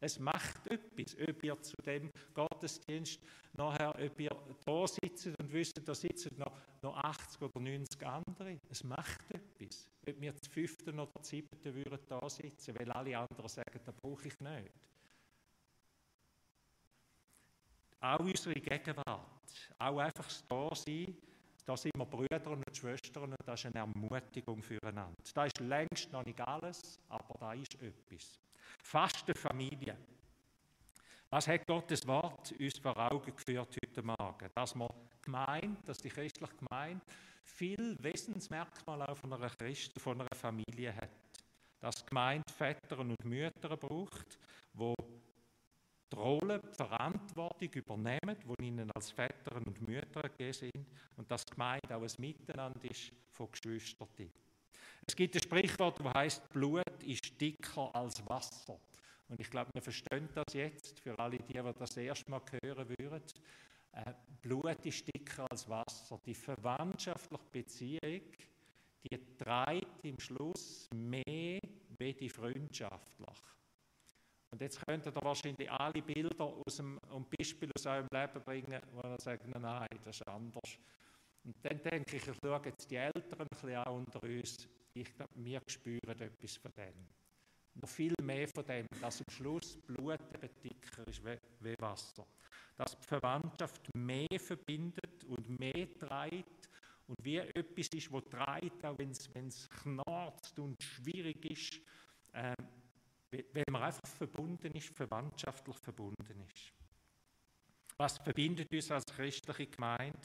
Es 0.00 0.18
macht 0.18 0.66
etwas, 0.66 1.16
ob 1.26 1.42
ihr 1.42 1.62
zu 1.62 1.76
dem 1.84 2.10
Gottesdienst 2.34 3.20
nachher, 3.54 3.94
ob 3.94 4.20
ihr 4.20 4.36
da 4.64 4.86
sitzt 4.86 5.26
und 5.26 5.52
wisst, 5.52 5.80
da 5.88 5.94
sitzen 5.94 6.36
noch, 6.36 6.52
noch 6.82 6.96
80 6.96 7.40
oder 7.40 7.60
90 7.60 8.06
andere. 8.06 8.60
Es 8.68 8.84
macht 8.84 9.20
etwas. 9.30 9.88
Ob 10.06 10.20
wir 10.20 10.36
zu 10.36 10.50
fünften 10.50 11.00
oder 11.00 11.22
siebten 11.22 11.74
würden 11.74 11.98
da 12.08 12.28
sitzen, 12.28 12.78
weil 12.78 12.90
alle 12.92 13.18
anderen 13.18 13.48
sagen, 13.48 13.80
das 13.84 13.94
brauche 13.94 14.28
ich 14.28 14.38
nicht. 14.38 14.70
Auch 18.00 18.20
unsere 18.20 18.54
Gegenwart, 18.54 19.72
auch 19.78 19.98
einfach 19.98 20.30
da 20.46 20.74
sein, 20.74 21.16
da 21.64 21.76
sind 21.76 21.96
wir 21.96 22.04
Brüder 22.04 22.50
und 22.50 22.76
Schwestern 22.76 23.32
und 23.32 23.36
das 23.44 23.64
ist 23.64 23.74
eine 23.74 23.80
Ermutigung 23.80 24.62
füreinander. 24.62 25.16
Da 25.34 25.46
ist 25.46 25.58
längst 25.58 26.12
noch 26.12 26.24
nicht 26.24 26.40
alles, 26.40 27.00
aber 27.08 27.34
da 27.40 27.54
ist 27.54 27.74
etwas. 27.82 28.38
Faste 28.82 29.34
Familie. 29.34 29.96
Was 31.30 31.48
hat 31.48 31.66
Gottes 31.66 32.06
Wort 32.06 32.52
uns 32.52 32.78
vor 32.78 32.96
Augen 32.96 33.34
geführt 33.34 33.76
heute 33.84 34.02
Morgen? 34.02 34.48
Dass 34.54 34.74
man 34.74 34.88
gemeint, 35.22 35.88
dass 35.88 35.98
die 35.98 36.08
christliche 36.08 36.54
Gemeinde 36.56 37.04
viel 37.42 37.96
Wesensmerkmale 38.00 39.08
auch 39.08 39.16
von 39.16 39.32
einer 39.32 39.50
Christen, 39.50 39.98
von 39.98 40.20
einer 40.20 40.34
Familie 40.34 40.94
hat. 40.94 41.10
Dass 41.80 42.06
Gemeinde 42.06 42.50
Väter 42.52 42.98
und 42.98 43.24
Mütter 43.24 43.76
braucht, 43.76 44.38
wo 44.72 44.94
die 46.12 46.16
Rolle, 46.16 46.60
die 46.60 46.74
Verantwortung 46.74 47.70
übernehmen, 47.72 48.36
die 48.44 48.64
ihnen 48.64 48.90
als 48.92 49.10
Väter 49.10 49.56
und 49.56 49.86
Mütter 49.86 50.22
gegeben 50.22 50.52
sind 50.52 50.86
und 51.16 51.30
dass 51.30 51.44
Gemeinde 51.44 51.96
auch 51.96 52.02
ein 52.02 52.10
Miteinander 52.18 52.88
ist 52.88 53.12
von 53.30 53.50
Geschwistern. 53.50 54.08
Es 55.08 55.14
gibt 55.14 55.36
ein 55.36 55.42
Sprichwort, 55.42 56.00
das 56.00 56.14
heißt, 56.14 56.48
Blut 56.50 57.02
ist 57.04 57.40
dicker 57.40 57.94
als 57.94 58.26
Wasser. 58.28 58.78
Und 59.28 59.40
ich 59.40 59.48
glaube, 59.48 59.70
wir 59.72 59.82
verstehen 59.82 60.28
das 60.34 60.52
jetzt, 60.52 60.98
für 60.98 61.18
alle 61.18 61.38
die, 61.38 61.52
die 61.52 61.72
das 61.78 61.96
erste 61.96 62.30
Mal 62.30 62.40
hören 62.62 62.88
würden. 62.98 63.22
Äh, 63.92 64.12
Blut 64.42 64.84
ist 64.84 65.06
dicker 65.06 65.46
als 65.50 65.68
Wasser. 65.68 66.20
Die 66.26 66.34
verwandtschaftliche 66.34 67.44
Beziehung, 67.52 68.22
die 69.04 69.36
treibt 69.38 70.04
im 70.04 70.18
Schluss 70.18 70.88
mehr 70.94 71.60
wie 71.98 72.12
die 72.12 72.28
freundschaftlich. 72.28 73.38
Und 74.50 74.60
jetzt 74.60 74.84
könntet 74.86 75.16
ihr 75.16 75.22
wahrscheinlich 75.22 75.70
alle 75.70 76.02
Bilder 76.02 76.44
aus 76.44 76.76
dem, 76.76 76.98
und 77.10 77.30
Beispiele 77.30 77.72
aus 77.76 77.86
eurem 77.86 78.08
Leben 78.12 78.42
bringen, 78.44 78.80
wo 78.92 79.00
ihr 79.08 79.20
sagt, 79.20 79.46
nein, 79.46 79.88
das 80.04 80.16
ist 80.16 80.28
anders. 80.28 80.78
Und 81.44 81.56
dann 81.62 81.80
denke 81.82 82.16
ich, 82.16 82.26
ich 82.26 82.34
schaue 82.42 82.60
jetzt 82.64 82.90
die 82.90 82.96
Eltern 82.96 83.40
ein 83.40 83.48
bisschen 83.48 83.76
auch 83.76 83.94
unter 83.94 84.22
uns. 84.22 84.68
Ich 84.96 85.14
glaube, 85.14 85.32
wir 85.36 85.60
spüren 85.66 86.18
etwas 86.20 86.56
von 86.56 86.72
dem. 86.72 86.94
Noch 87.74 87.88
viel 87.88 88.14
mehr 88.22 88.48
von 88.48 88.64
dem, 88.64 88.86
dass 88.98 89.20
am 89.20 89.30
Schluss 89.30 89.76
Blut 89.76 90.18
eben 90.32 90.48
dicker 90.64 91.06
ist 91.06 91.22
wie, 91.22 91.74
Wasser. 91.78 92.26
Dass 92.78 92.98
die 92.98 93.06
Verwandtschaft 93.06 93.94
mehr 93.94 94.40
verbindet 94.40 95.22
und 95.24 95.60
mehr 95.60 95.92
treibt 95.98 96.70
und 97.08 97.22
wie 97.22 97.36
etwas 97.36 97.88
ist, 97.88 98.10
wo 98.10 98.22
treibt, 98.22 98.82
auch 98.86 98.96
wenn 98.98 99.10
es 99.10 99.68
knarzt 99.68 100.58
und 100.58 100.82
schwierig 100.82 101.44
ist. 101.44 101.78
Ähm, 102.32 102.54
weil 103.30 103.64
man 103.70 103.82
einfach 103.82 104.08
verbunden 104.08 104.72
ist, 104.72 104.88
verwandtschaftlich 104.96 105.76
verbunden 105.76 106.42
ist. 106.54 106.72
Was 107.98 108.16
verbindet 108.16 108.72
uns 108.72 108.90
als 108.90 109.04
christliche 109.04 109.66
Gemeinde? 109.66 110.18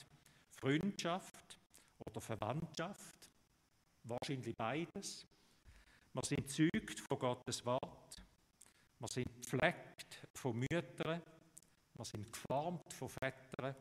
Freundschaft 0.61 1.59
oder 2.05 2.21
Verwandtschaft? 2.21 3.20
Wahrscheinlich 4.03 4.55
beides. 4.55 5.27
Wir 6.13 6.23
sind 6.23 6.49
zeugt 6.49 6.99
von 6.99 7.19
Gottes 7.19 7.65
Wort. 7.65 8.23
Wir 8.99 9.07
sind 9.07 9.27
gepflegt 9.41 10.27
von 10.33 10.57
Müttern. 10.57 11.21
Wir 11.93 12.05
sind 12.05 12.31
geformt 12.31 12.91
von 12.93 13.09
Vätern. 13.09 13.75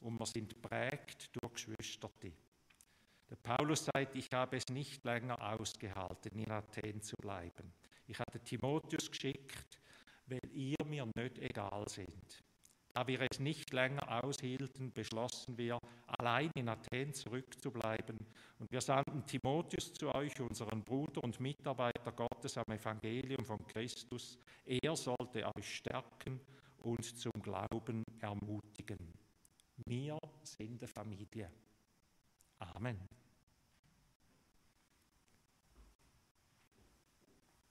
Und 0.00 0.18
wir 0.18 0.26
sind 0.26 0.60
prägt 0.60 1.30
durch 1.40 1.54
Geschwister. 1.54 2.10
Der 3.30 3.36
Paulus 3.36 3.84
sagt, 3.84 4.16
ich 4.16 4.28
habe 4.32 4.56
es 4.56 4.66
nicht 4.70 5.04
länger 5.04 5.40
ausgehalten, 5.40 6.38
in 6.38 6.50
Athen 6.50 7.00
zu 7.00 7.14
bleiben. 7.16 7.72
Ich 8.06 8.18
habe 8.18 8.40
Timotheus 8.40 9.08
geschickt, 9.08 9.78
weil 10.26 10.40
ihr 10.52 10.84
mir 10.84 11.06
nicht 11.14 11.38
egal 11.38 11.88
sind. 11.88 12.42
Da 12.92 13.06
wir 13.06 13.20
es 13.30 13.38
nicht 13.38 13.72
länger 13.72 14.24
aushielten, 14.24 14.92
beschlossen 14.92 15.56
wir, 15.56 15.78
allein 16.20 16.50
in 16.54 16.68
Athen 16.68 17.14
zurückzubleiben. 17.14 18.18
Und 18.58 18.70
wir 18.70 18.80
sandten 18.80 19.24
Timotheus 19.24 19.92
zu 19.94 20.14
euch, 20.14 20.38
unseren 20.40 20.82
Bruder 20.82 21.24
und 21.24 21.40
Mitarbeiter 21.40 22.12
Gottes 22.12 22.58
am 22.58 22.70
Evangelium 22.70 23.44
von 23.44 23.66
Christus. 23.66 24.38
Er 24.66 24.94
sollte 24.96 25.46
euch 25.56 25.76
stärken 25.76 26.38
und 26.82 27.04
zum 27.04 27.32
Glauben 27.42 28.04
ermutigen. 28.20 28.98
Wir 29.86 30.18
sind 30.42 30.82
eine 30.82 30.88
Familie. 30.88 31.50
Amen. 32.58 33.19